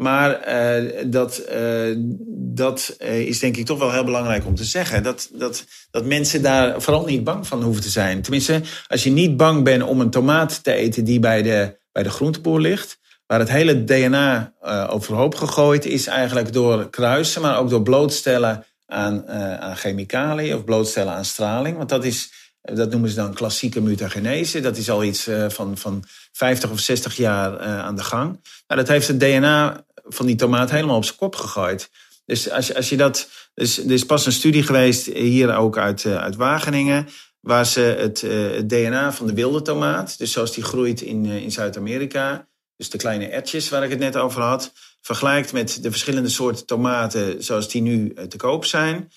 [0.00, 1.94] Maar uh, dat, uh,
[2.36, 5.02] dat uh, is denk ik toch wel heel belangrijk om te zeggen.
[5.02, 8.22] Dat, dat, dat mensen daar vooral niet bang van hoeven te zijn.
[8.22, 12.02] Tenminste, als je niet bang bent om een tomaat te eten die bij de, bij
[12.02, 12.98] de groenteboer ligt.
[13.26, 14.52] Waar het hele DNA
[14.90, 19.28] overhoop gegooid is eigenlijk door kruisen, maar ook door blootstellen aan,
[19.60, 21.76] aan chemicaliën of blootstellen aan straling.
[21.76, 22.32] Want dat is,
[22.62, 24.60] dat noemen ze dan klassieke mutagenese.
[24.60, 28.40] Dat is al iets van, van 50 of 60 jaar aan de gang.
[28.66, 29.84] Nou, dat heeft het DNA
[30.14, 31.90] van die tomaat helemaal op zijn kop gegooid.
[32.30, 33.28] Dus als als je dat.
[33.54, 37.08] Dus, er is pas een studie geweest hier ook uit, eh, uit Wageningen.
[37.40, 41.24] Waar ze het, uh, het, DNA van de wilde tomaat, dus zoals die groeit in,
[41.24, 45.82] uh, in Zuid-Amerika, dus de kleine ertjes waar ik het net over had, vergelijkt met
[45.82, 49.12] de verschillende soorten tomaten zoals die nu te koop zijn.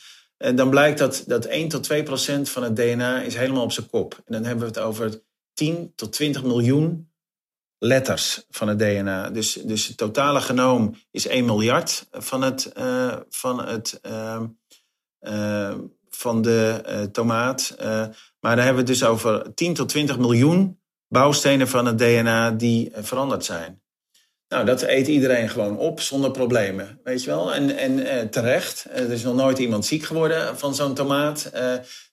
[0.55, 3.87] Dan blijkt dat, dat 1 tot 2 procent van het DNA is helemaal op zijn
[3.89, 4.13] kop.
[4.13, 5.21] En dan hebben we het over
[5.53, 7.12] 10 tot 20 miljoen
[7.83, 9.29] letters van het DNA.
[9.29, 13.99] Dus, dus het totale genoom is 1 miljard van, het, uh, van, het,
[15.21, 15.73] uh,
[16.09, 17.75] van de tomaat.
[18.39, 22.51] maar daar hebben we het dus over 10 tot 20 miljoen bouwstenen van het DNA
[22.51, 23.81] die veranderd zijn.
[24.47, 27.53] Nou, dat eet iedereen gewoon op zonder problemen, weet je wel.
[27.53, 31.51] En, en terecht, er is nog nooit iemand ziek geworden van zo'n tomaat.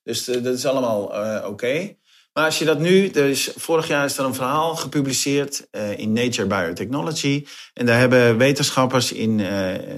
[0.02, 1.02] dus dat is allemaal
[1.46, 1.96] oké.
[2.32, 6.12] Maar als je dat nu, dus vorig jaar is er een verhaal gepubliceerd uh, in
[6.12, 7.46] Nature Biotechnology.
[7.74, 9.48] En daar hebben wetenschappers in, uh,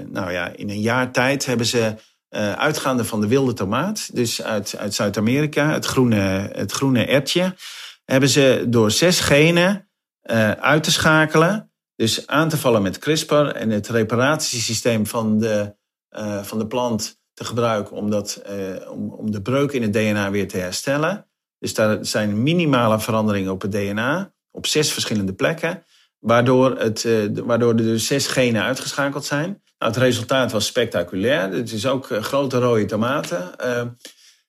[0.06, 1.94] nou ja, in een jaar tijd hebben ze
[2.30, 7.54] uh, uitgaande van de wilde tomaat, dus uit, uit Zuid-Amerika, het groene, het groene ertje,
[8.04, 9.88] hebben ze door zes genen
[10.60, 15.74] uit te schakelen, dus aan te vallen met CRISPR en het reparatiesysteem van de,
[16.42, 18.42] van de plant te gebruiken om, dat,
[18.88, 21.31] om, om de breuk in het DNA weer te herstellen.
[21.62, 25.84] Dus daar zijn minimale veranderingen op het DNA op zes verschillende plekken,
[26.18, 29.62] waardoor, het, uh, waardoor er dus zes genen uitgeschakeld zijn.
[29.78, 31.52] Nou, het resultaat was spectaculair.
[31.52, 33.50] Het is ook uh, grote rode tomaten.
[33.64, 33.80] Uh,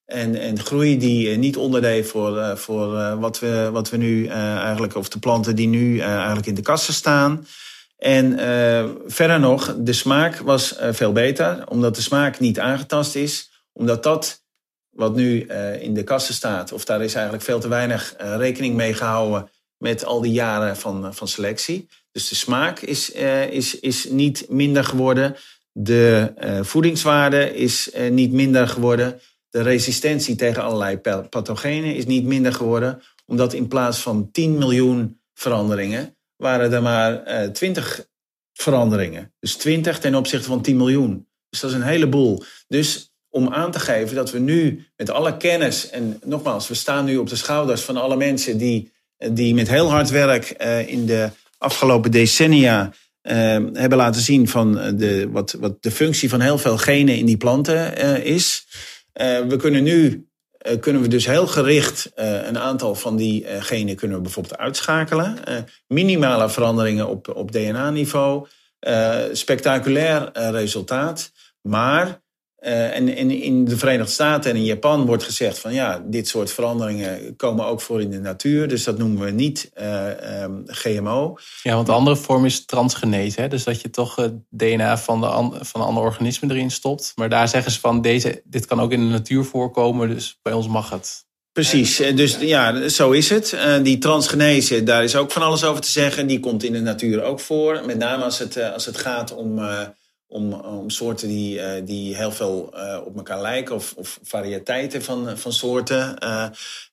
[0.05, 5.09] en, en groei die niet onderdeed voor, voor wat, we, wat we nu eigenlijk, of
[5.09, 7.47] de planten die nu eigenlijk in de kassen staan.
[7.97, 8.37] En
[9.05, 13.51] verder nog, de smaak was veel beter, omdat de smaak niet aangetast is.
[13.73, 14.42] Omdat dat
[14.93, 18.35] wat nu uh, in de kassen staat, of daar is eigenlijk veel te weinig uh,
[18.37, 21.87] rekening mee gehouden met al die jaren van, eh, van selectie.
[22.11, 25.35] Dus de smaak is, uh, is, is niet minder geworden.
[25.71, 29.19] De voedingswaarde is niet minder geworden.
[29.49, 30.97] De resistentie tegen allerlei
[31.29, 33.01] pathogenen is niet minder geworden.
[33.25, 38.07] Omdat in plaats van 10 miljoen veranderingen waren er maar 20
[38.53, 39.33] veranderingen.
[39.39, 41.27] Dus 20 ten opzichte van 10 miljoen.
[41.49, 42.43] Dus dat is een heleboel.
[42.67, 47.05] Dus om aan te geven dat we nu met alle kennis, en nogmaals, we staan
[47.05, 48.91] nu op de schouders van alle mensen die,
[49.31, 53.33] die met heel hard werk uh, in de afgelopen decennia uh,
[53.73, 57.37] hebben laten zien van de, wat, wat de functie van heel veel genen in die
[57.37, 58.67] planten is.
[59.47, 60.27] we kunnen nu
[60.79, 65.37] kunnen we dus heel gericht een aantal van die genen kunnen we bijvoorbeeld uitschakelen.
[65.87, 68.47] minimale veranderingen op, op DNA-niveau.
[69.31, 71.31] spectaculair resultaat.
[71.61, 72.22] Maar
[72.65, 76.51] uh, en, in de Verenigde Staten en in Japan wordt gezegd van ja, dit soort
[76.51, 78.67] veranderingen komen ook voor in de natuur.
[78.67, 81.37] Dus dat noemen we niet uh, um, GMO.
[81.63, 83.41] Ja, want de andere vorm is transgenese.
[83.41, 83.47] Hè?
[83.47, 85.27] Dus dat je toch het DNA van, de
[85.65, 87.11] van een ander organisme erin stopt.
[87.15, 90.09] Maar daar zeggen ze van deze, dit kan ook in de natuur voorkomen.
[90.09, 91.25] Dus bij ons mag het.
[91.51, 93.51] Precies, dus ja, zo is het.
[93.53, 96.27] Uh, die transgenese, daar is ook van alles over te zeggen.
[96.27, 97.81] Die komt in de natuur ook voor.
[97.85, 99.59] Met name als het, als het gaat om
[100.33, 105.03] om, om soorten die, uh, die heel veel uh, op elkaar lijken of, of variëteiten
[105.03, 106.17] van, van soorten.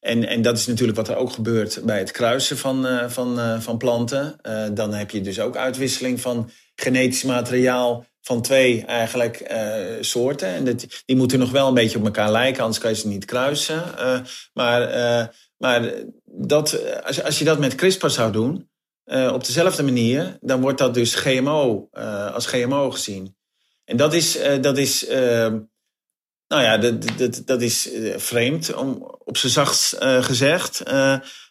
[0.01, 3.79] En, en dat is natuurlijk wat er ook gebeurt bij het kruisen van, van, van
[3.79, 4.37] planten.
[4.75, 9.55] dan heb je dus ook uitwisseling van genetisch materiaal van twee eigenlijk
[10.01, 10.49] soorten.
[10.49, 13.25] En die moeten nog wel een beetje op elkaar lijken, anders kan je ze niet
[13.25, 13.83] kruisen.
[14.53, 15.29] maar
[15.61, 15.93] maar
[16.25, 18.70] dat, als, als je dat met CRISPR zou doen,
[19.11, 23.37] uh, op dezelfde manier, dan wordt dat dus GMO uh, als GMO gezien.
[23.85, 25.59] En dat is, uh, dat is ehm,
[26.49, 30.83] nou ja, dat, dat, dat is vreemd, om, op zijn zachtst gezegd.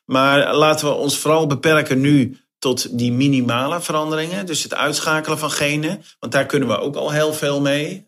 [0.06, 4.46] maar laten we ons vooral beperken nu tot die minimale veranderingen.
[4.46, 8.08] Dus het uitschakelen van genen, want daar kunnen we ook al heel veel mee.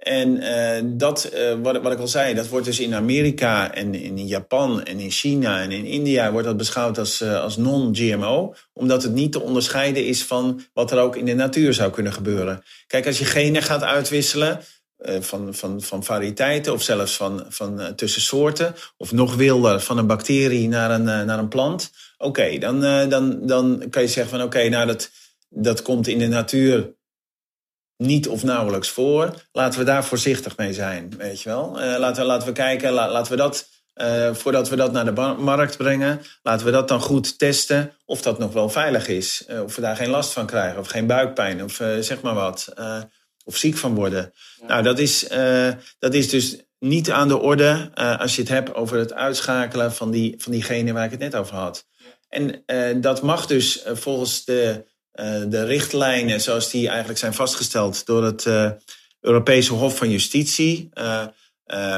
[0.00, 3.94] En uh, dat, uh, wat, wat ik al zei, dat wordt dus in Amerika en
[3.94, 8.54] in Japan en in China en in India wordt dat beschouwd als, uh, als non-GMO.
[8.72, 12.12] Omdat het niet te onderscheiden is van wat er ook in de natuur zou kunnen
[12.12, 12.62] gebeuren.
[12.86, 14.60] Kijk, als je genen gaat uitwisselen
[15.20, 18.74] van, van, van variëteiten of zelfs van, van tussen soorten.
[18.96, 21.90] Of nog wilder van een bacterie naar een, naar een plant.
[22.18, 25.10] Oké, dan, dan, dan kan je zeggen van oké, nou dat,
[25.48, 26.98] dat komt in de natuur
[28.00, 29.34] niet of nauwelijks voor.
[29.52, 31.82] Laten we daar voorzichtig mee zijn, weet je wel.
[31.82, 35.34] Uh, laten, we, laten we kijken, laten we dat, uh, voordat we dat naar de
[35.38, 39.44] markt brengen, laten we dat dan goed testen of dat nog wel veilig is.
[39.48, 42.74] Uh, of we daar geen last van krijgen, of geen buikpijn, of zeg maar wat.
[43.44, 44.32] of ziek van worden.
[44.66, 45.28] Nou, dat is,
[45.98, 50.10] dat is dus niet aan de orde als je het hebt over het uitschakelen van,
[50.10, 51.86] die, van diegene waar ik het net over had.
[52.30, 54.89] En dat mag dus volgens de eh,
[55.48, 58.70] de richtlijnen zoals die eigenlijk zijn vastgesteld door het uh,
[59.20, 61.26] Europese Hof van Justitie, uh,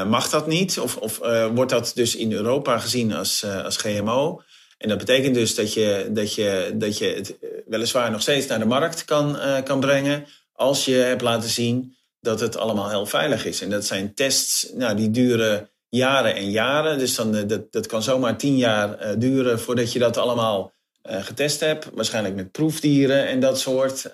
[0.05, 0.79] mag dat niet.
[0.79, 1.17] Of, of
[1.53, 4.41] wordt dat dus in Europa gezien als, als GMO.
[4.77, 7.35] En dat betekent dus dat je, dat, je, dat je het
[7.65, 10.25] weliswaar nog steeds naar de markt kan, kan brengen.
[10.53, 13.61] Als je hebt laten zien dat het allemaal heel veilig is.
[13.61, 16.97] En dat zijn tests nou, die duren jaren en jaren.
[16.97, 21.89] Dus dan, dat, dat kan zomaar tien jaar duren voordat je dat allemaal getest heb.
[21.93, 24.09] Waarschijnlijk met proefdieren en dat soort.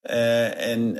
[0.00, 0.96] en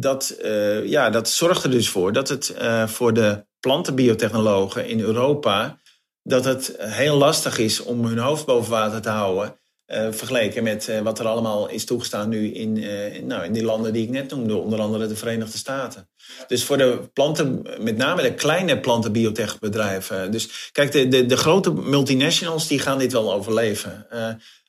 [0.00, 0.36] dat,
[0.84, 2.54] ja, dat zorgt er dus voor dat het
[2.86, 5.78] voor de plantenbiotechnologen in Europa...
[6.22, 9.62] dat het heel lastig is om hun hoofd boven water te houden...
[9.86, 13.64] Uh, vergeleken met uh, wat er allemaal is toegestaan nu in, uh, nou, in die
[13.64, 16.08] landen die ik net noemde, onder andere de Verenigde Staten.
[16.46, 20.30] Dus voor de planten, met name de kleine plantenbiotechbedrijven.
[20.30, 24.06] Dus kijk, de, de, de grote multinationals die gaan dit wel overleven.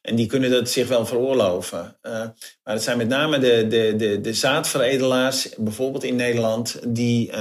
[0.01, 1.97] en die kunnen dat zich wel veroorloven.
[2.01, 7.31] maar het zijn met name de, de, de, de zaadveredelaars, bijvoorbeeld in Nederland, die,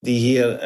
[0.00, 0.60] die hier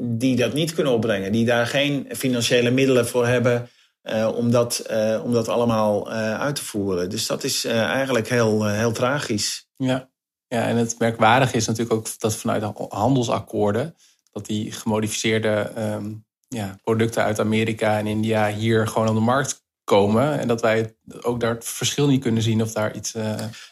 [0.00, 1.32] die dat niet kunnen opbrengen.
[1.32, 3.68] Die daar geen financiële middelen voor hebben.
[4.04, 7.10] Uh, om, dat, uh, om dat allemaal uh, uit te voeren.
[7.10, 9.68] Dus dat is eigenlijk heel, heel tragisch.
[9.76, 10.10] Ja.
[10.46, 13.96] ja, en het merkwaardige is natuurlijk ook dat vanuit handelsakkoorden...
[14.32, 19.62] dat die gemodificeerde um, ja, producten uit Amerika en India hier gewoon op de markt
[19.84, 20.38] komen.
[20.38, 23.14] En dat wij ook daar het verschil niet kunnen zien of daar iets...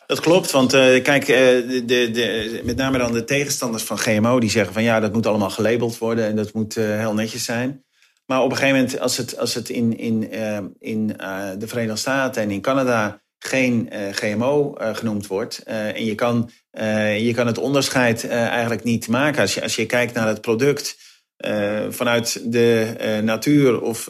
[0.07, 4.41] Dat klopt, want kijk, de, de, met name dan de tegenstanders van GMO...
[4.41, 7.87] die zeggen van ja, dat moet allemaal gelabeld worden en dat moet heel netjes zijn...
[8.29, 11.69] Maar op een gegeven moment, als het, als het in, in, uh, in uh, de
[11.69, 15.63] Verenigde Staten en in Canada geen uh, GMO genoemd wordt.
[15.63, 16.51] en je kan,
[17.19, 19.41] je kan het onderscheid eigenlijk niet maken.
[19.41, 20.97] Als je, als je kijkt naar het product
[21.89, 24.09] vanuit de natuur of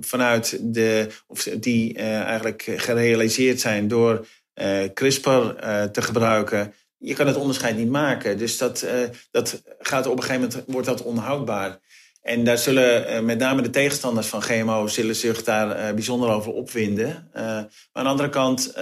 [0.00, 1.06] vanuit de.
[1.26, 4.26] of die eigenlijk gerealiseerd zijn door
[4.94, 5.54] CRISPR
[5.92, 6.74] te gebruiken.
[6.98, 8.38] Je kan het onderscheid niet maken.
[8.38, 8.86] Dus dat,
[9.30, 11.80] dat gaat op een gegeven moment wordt dat onhoudbaar.
[12.22, 16.28] En daar zullen uh, met name de tegenstanders van GMO zullen zich daar uh, bijzonder
[16.28, 17.30] over opwinden.
[17.34, 18.74] Uh, maar aan de andere kant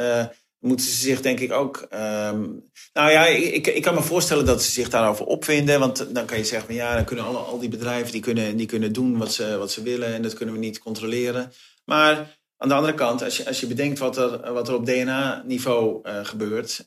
[0.59, 1.89] moeten ze zich denk ik ook.
[1.95, 5.81] Um, nou ja, ik, ik kan me voorstellen dat ze zich daarover opwinden.
[5.81, 8.67] Want dan kan je zeggen, van, ja, dan kunnen al die bedrijven die kunnen, die
[8.67, 10.15] kunnen doen wat ze, wat ze willen.
[10.15, 11.53] En dat kunnen we niet controleren.
[11.85, 14.87] Maar aan de andere kant, als je, als je bedenkt wat er, wat er op
[14.87, 16.87] DNA-niveau gebeurt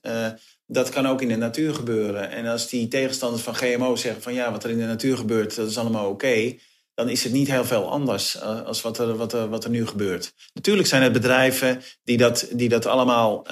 [0.74, 2.30] dat kan ook in de natuur gebeuren.
[2.30, 5.56] En als die tegenstanders van GMO zeggen van ja, wat er in de natuur gebeurt,
[5.56, 6.56] dat is allemaal oké.
[6.94, 9.70] dan is het niet heel veel anders uh, als wat er, wat, er, wat er
[9.70, 10.34] nu gebeurt.
[10.54, 13.48] Natuurlijk zijn er bedrijven die dat, die dat allemaal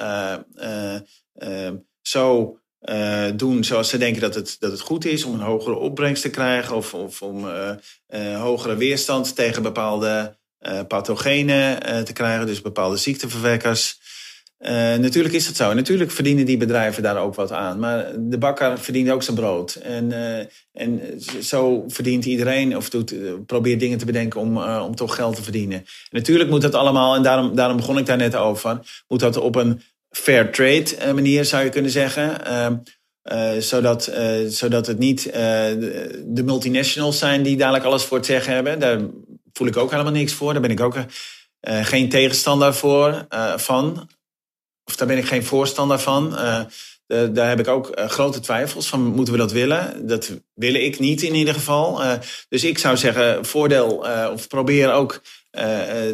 [2.02, 2.56] zo
[3.34, 6.30] doen zoals ze denken dat het, dat het goed is om een hogere opbrengst te
[6.30, 7.46] krijgen of, of om
[8.36, 10.36] hogere weerstand tegen bepaalde
[10.88, 14.00] pathogenen te krijgen, dus bepaalde ziekteverwekkers.
[14.62, 15.74] Uh, natuurlijk is dat zo.
[15.74, 17.78] natuurlijk verdienen die bedrijven daar ook wat aan.
[17.78, 19.74] Maar de bakker verdient ook zijn brood.
[19.74, 20.12] En,
[20.72, 21.00] en
[21.40, 23.14] zo verdient iedereen of doet,
[23.46, 25.78] probeert dingen te bedenken om, om toch geld te verdienen.
[25.78, 29.36] En natuurlijk moet dat allemaal, en daarom, daarom begon ik daar net over, moet dat
[29.36, 32.46] op een fair trade manier zou je kunnen zeggen.
[32.46, 32.76] Ehm,
[33.60, 34.12] zodat,
[34.46, 38.78] zodat het niet de multinationals zijn die dadelijk alles voor het zeggen hebben.
[38.78, 39.00] Daar
[39.62, 40.52] voel ik ook helemaal niks voor.
[40.52, 40.96] Daar ben ik ook
[41.60, 44.08] geen tegenstander voor, van
[44.84, 46.32] of daar ben ik geen voorstander van.
[46.32, 46.64] Uh,
[47.06, 50.06] daar heb ik ook grote twijfels van, moeten we dat willen?
[50.06, 52.00] Dat wil ik niet in ieder geval.
[52.48, 55.22] Dus ik zou zeggen, voordeel, of probeer ook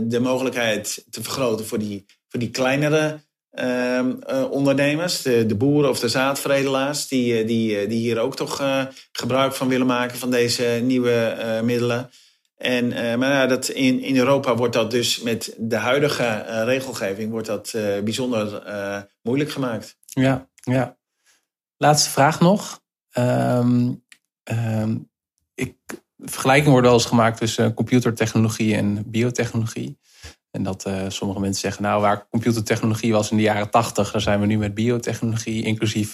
[0.03, 3.20] de mogelijkheid te vergroten voor die, voor die kleinere
[3.51, 4.12] ehm,
[4.51, 5.22] ondernemers.
[5.22, 8.62] De, de, boeren of de zaadveredelaars, die, die, die hier ook toch
[9.12, 12.11] gebruik van willen maken van deze nieuwe middelen.
[12.59, 17.31] En, uh, maar dat in, in Europa wordt dat dus met de huidige uh, regelgeving
[17.31, 18.63] wordt dat, uh, bijzonder
[19.23, 19.97] moeilijk gemaakt.
[20.07, 20.97] Ja, ja.
[21.77, 22.81] Laatste vraag nog.
[23.19, 24.05] Um,
[24.45, 25.11] um,
[25.55, 25.75] ik,
[26.19, 29.99] vergelijking wordt wel eens gemaakt tussen computertechnologie en biotechnologie.
[30.51, 34.41] En dat sommige mensen zeggen, nou, waar computertechnologie was in de jaren tachtig, daar zijn
[34.41, 36.13] we nu met biotechnologie, inclusief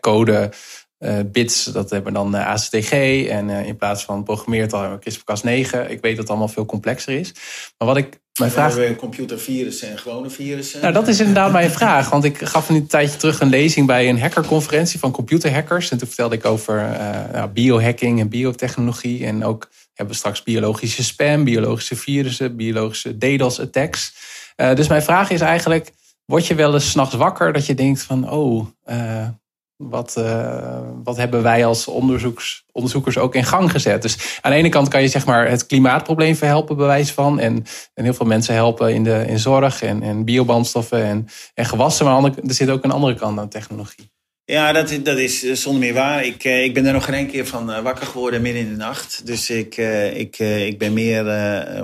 [0.00, 0.52] code,
[0.98, 2.92] uh, bits, dat hebben dan uh, ACTG.
[3.26, 5.90] En uh, in plaats van programmeertaal hebben we CRISPR-Cas 9.
[5.90, 7.32] Ik weet dat het allemaal veel complexer is.
[7.78, 8.74] Maar wat ik mijn vraag...
[8.74, 10.80] We hebben computervirussen en gewone virussen.
[10.80, 12.10] Nou, dat is inderdaad mijn vraag.
[12.10, 15.90] Want ik gaf een tijdje terug een lezing bij een hackerconferentie van computerhackers.
[15.90, 16.74] En toen vertelde ik over
[17.32, 19.26] nou, biohacking en biotechnologie.
[19.26, 24.14] En ook hebben we straks biologische spam, biologische virussen, biologische DDoS-attacks.
[24.56, 25.92] dus mijn vraag is eigenlijk,
[26.24, 28.30] word je wel eens s'nachts wakker dat je denkt van...
[28.30, 28.66] oh,
[29.76, 34.02] wat, uh, wat hebben wij als onderzoekers ook in gang gezet?
[34.02, 37.38] Dus aan de ene kant kan je zeg maar het klimaatprobleem verhelpen, bewijs van.
[37.38, 37.64] En,
[37.94, 42.06] en heel veel mensen helpen in, de, in zorg en, en biobandstoffen en, en gewassen.
[42.06, 44.10] Maar er zit ook een andere kant aan technologie.
[44.44, 46.24] Ja, dat, dat is eh, zonder meer waar.
[46.24, 49.26] Ik, eh, ik ben er nog geen keer van wakker geworden midden in de nacht.
[49.26, 49.76] Dus ik,
[50.14, 51.24] ik, ik ben meer,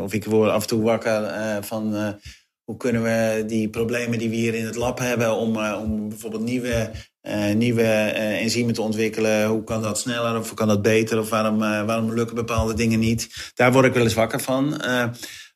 [0.00, 1.30] of ik word af en toe wakker
[1.64, 2.16] van
[2.64, 6.42] hoe kunnen we die problemen die we hier in het lab hebben, om, om bijvoorbeeld
[6.42, 6.90] nieuwe
[7.22, 9.46] uh, nieuwe uh, enzymen te ontwikkelen.
[9.46, 11.18] Hoe kan dat sneller of hoe kan dat beter?
[11.18, 13.52] Of waarom, uh, waarom lukken bepaalde dingen niet?
[13.54, 14.82] Daar word ik wel eens wakker van.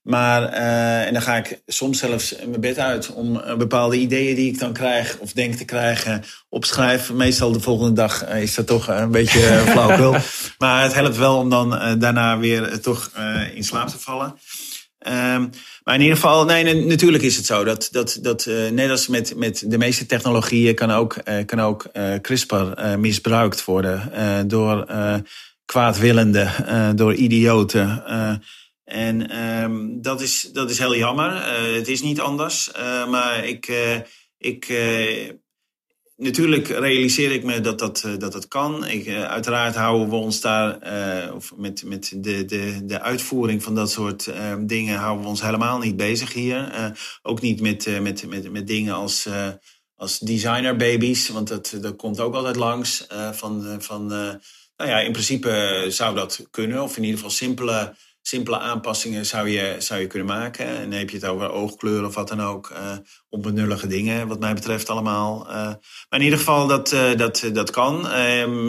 [0.02, 4.58] Maar, en dan ga ik soms zelfs mijn bed uit om bepaalde ideeën die ik
[4.58, 7.16] dan krijg of denk te krijgen opschrijven.
[7.16, 9.40] Meestal de volgende dag is dat toch een beetje
[9.72, 10.16] flauwkul.
[10.58, 13.10] maar het helpt wel om dan daarna weer toch
[13.54, 14.34] in slaap te vallen.
[15.08, 15.50] Um,
[15.84, 19.06] maar in ieder geval, nee, natuurlijk is het zo dat, dat, dat uh, net als
[19.06, 24.86] met, met de meeste technologieën kan ook, uh, kan ook uh, CRISPR misbruikt worden door
[25.64, 28.04] kwaadwillenden, door idioten.
[28.84, 31.44] en um, dat, is, dat is heel jammer.
[31.74, 32.70] het is niet anders.
[33.08, 33.72] maar ik,
[34.38, 34.66] ik
[36.16, 38.86] natuurlijk realiseer ik me dat dat, eh, dat, dat kan.
[38.86, 40.78] Ik, uh, uiteraard houden we ons daar,
[41.26, 45.28] uh, of met, met de, de, de uitvoering van dat soort uh, dingen, houden we
[45.28, 46.94] ons helemaal niet bezig hier.
[47.22, 49.28] ook niet met, met, met, met dingen als,
[49.96, 53.06] als designer babies, want dat, dat komt ook altijd langs.
[53.32, 54.06] van, van,
[54.76, 57.94] nou ja, in principe zou dat kunnen, of in ieder geval simpele
[58.26, 60.66] simpele aanpassingen zou je, zou je kunnen maken.
[60.66, 62.70] En heb je het over oogkleur of wat dan ook.
[62.70, 62.96] Uh,
[63.28, 65.46] onbenullige dingen, wat mij betreft allemaal.
[65.46, 68.00] Uh, maar in ieder geval, dat, uh, dat, dat kan.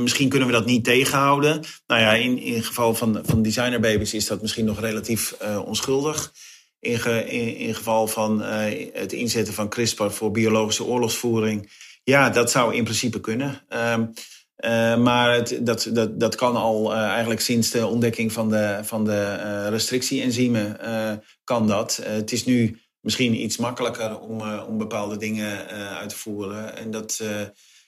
[0.04, 1.64] misschien kunnen we dat niet tegenhouden.
[1.88, 5.36] Nou ja, in, in het geval van, van designerbabies is dat misschien nog relatief
[5.66, 6.34] onschuldig.
[6.80, 8.42] In, ge, in, in geval van
[8.94, 11.72] het inzetten van CRISPR voor biologische oorlogsvoering.
[12.04, 13.64] Ja, dat zou in principe kunnen.
[13.70, 14.06] Ehm,
[14.58, 18.80] uh, maar het, dat, dat, dat kan al uh, eigenlijk sinds de ontdekking van de,
[18.84, 20.80] van de uh, restrictie-enzymen
[21.44, 22.00] kan dat.
[22.04, 26.78] het is nu misschien iets makkelijker om, om bepaalde dingen uit te voeren.
[26.78, 27.24] En dat,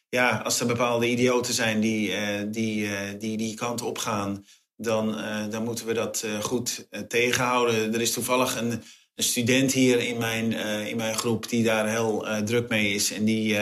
[0.10, 2.14] ja, als er bepaalde idioten zijn die
[2.50, 4.46] die, die, die kant op gaan,
[4.76, 5.18] dan,
[5.50, 7.94] dan moeten we dat goed tegenhouden.
[7.94, 8.72] Er is toevallig een,
[9.16, 10.52] een student hier in mijn,
[10.88, 13.12] in mijn groep die daar heel druk mee is.
[13.12, 13.58] En die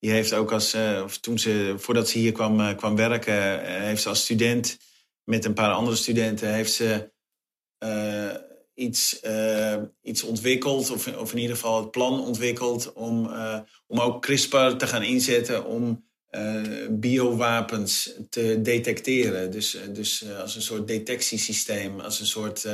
[0.00, 3.34] die heeft ook als, uh, of toen ze, voordat ze hier kwam, uh, kwam werken,
[3.34, 4.78] uh, heeft ze als student
[5.24, 7.10] met een paar andere studenten, heeft ze
[8.74, 9.20] iets,
[10.02, 13.30] iets ontwikkeld, of, of in ieder geval het plan ontwikkeld om,
[13.86, 16.04] om ook CRISPR te gaan inzetten om
[16.90, 19.50] biowapens te detecteren.
[19.50, 22.66] Dus, dus als een soort detectiesysteem, als een soort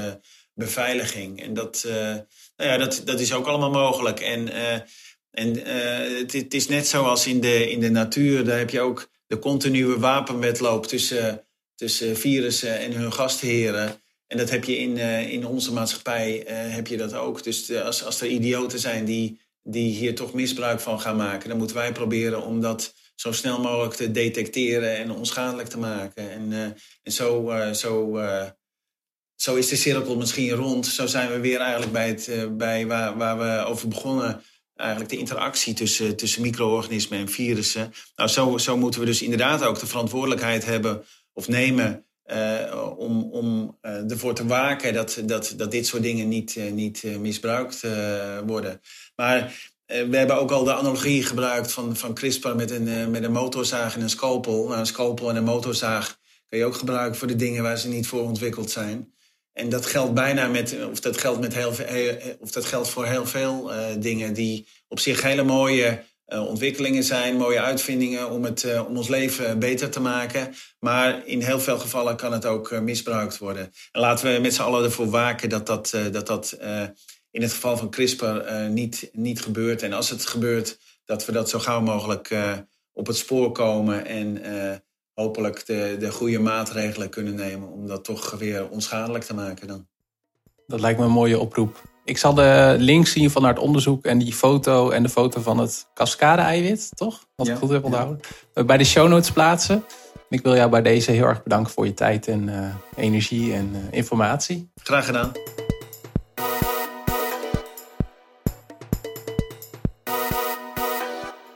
[0.55, 1.43] beveiliging.
[1.43, 1.83] En dat,
[2.57, 4.21] nou ja, dat, dat is ook allemaal mogelijk.
[4.21, 4.49] En
[5.37, 9.09] en uh, het, is net zoals in de, in de natuur, daar heb je ook
[9.27, 14.03] de continue wapenwetloop tussen, tussen virussen en hun gastheren.
[14.27, 17.43] En dat heb je in, uh, in onze maatschappij uh, heb je dat ook.
[17.43, 21.59] Dus als, als er idioten zijn die, die hier toch misbruik van gaan maken, dan
[21.59, 26.31] moeten wij proberen om dat zo snel mogelijk te detecteren en onschadelijk te maken.
[26.31, 28.21] En, en zo, zo,
[29.35, 30.87] zo is de cirkel misschien rond.
[30.87, 34.43] Zo zijn we weer eigenlijk bij, het, bij waar, waar we over begonnen
[34.77, 37.93] eigenlijk de interactie tussen, tussen micro-organismen en virussen.
[38.17, 43.23] Nou, zo, zo moeten we dus inderdaad ook de verantwoordelijkheid hebben of nemen uh, om,
[43.33, 47.87] om uh, ervoor te waken dat, dat, dat dit soort dingen niet, uh, niet misbruikt
[48.47, 48.81] worden.
[49.17, 53.33] Maar we hebben ook al de analogie gebruikt van, van CRISPR met een, met een
[53.33, 54.67] motorzaag en een scalpel.
[54.67, 56.19] Nou, een scalpel en een motorzaag
[56.49, 59.15] kan je ook gebruiken voor de dingen waar ze niet voor ontwikkeld zijn.
[59.57, 61.73] En dat geldt bijna met, of dat geldt, met heel,
[62.41, 67.05] of dat geldt voor heel veel uh, dingen die op zich hele mooie uh, ontwikkelingen
[67.05, 70.55] zijn, mooie uitvindingen om, het, om ons leven beter te maken.
[70.79, 73.73] Maar in heel veel gevallen kan het ook misbruikt worden.
[73.93, 76.59] En laten we met z'n allen ervoor waken dat dat, dat, dat
[77.31, 79.83] in het geval van CRISPR niet, niet gebeurt.
[79.83, 82.31] En als het gebeurt, dat we dat zo gauw mogelijk
[82.93, 84.43] op het spoor komen en
[85.17, 89.87] hopelijk de, de goede maatregelen kunnen nemen om dat toch weer onschadelijk te maken dan.
[90.67, 91.83] Dat lijkt me een mooie oproep.
[92.05, 95.41] Ik zal de links zien van naar het onderzoek en die foto en de foto
[95.41, 97.27] van het cascade-eiwit, toch?
[97.37, 98.21] Wat ik goed heb onthouden.
[98.67, 99.85] Bij de show notes plaatsen.
[100.29, 103.71] Ik wil jou bij deze heel erg bedanken voor je tijd en uh, energie en
[103.75, 104.71] uh, informatie.
[104.83, 105.33] Graag gedaan.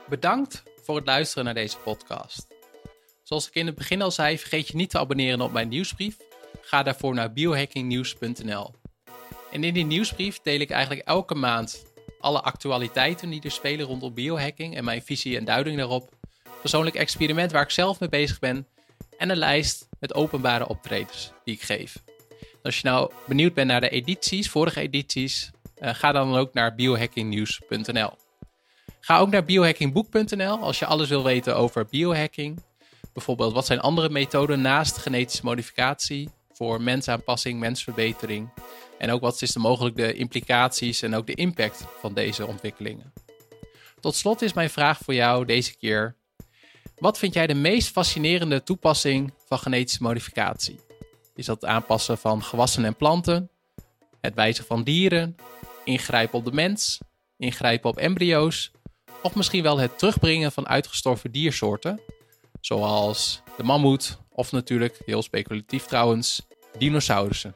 [0.09, 2.50] Bedankt voor het luisteren naar deze podcast.
[3.31, 6.17] Zoals ik in het begin al zei, vergeet je niet te abonneren op mijn nieuwsbrief.
[6.61, 8.73] Ga daarvoor naar biohackingnieuws.nl.
[9.51, 11.85] En in die nieuwsbrief deel ik eigenlijk elke maand
[12.19, 16.13] alle actualiteiten die er spelen rondom biohacking en mijn visie en duiding daarop.
[16.61, 18.67] Persoonlijk experiment waar ik zelf mee bezig ben.
[19.17, 22.03] En een lijst met openbare optredens die ik geef.
[22.63, 26.75] Als je nou benieuwd bent naar de edities, vorige edities, uh, ga dan ook naar
[26.75, 28.13] biohackingnieuws.nl.
[28.99, 32.69] Ga ook naar biohackingboek.nl als je alles wil weten over biohacking.
[33.13, 38.49] Bijvoorbeeld, wat zijn andere methoden naast genetische modificatie voor mensaanpassing, mensverbetering?
[38.97, 43.13] En ook wat is de mogelijk de implicaties en ook de impact van deze ontwikkelingen?
[43.99, 46.15] Tot slot is mijn vraag voor jou deze keer:
[46.95, 50.79] wat vind jij de meest fascinerende toepassing van genetische modificatie?
[51.35, 53.51] Is dat het aanpassen van gewassen en planten?
[54.21, 55.35] het wijzen van dieren,
[55.83, 56.99] ingrijpen op de mens,
[57.37, 58.71] ingrijpen op embryo's
[59.21, 61.99] of misschien wel het terugbrengen van uitgestorven diersoorten,
[62.61, 66.47] zoals de mammoet of natuurlijk, heel speculatief trouwens,
[66.77, 67.55] dinosaurussen.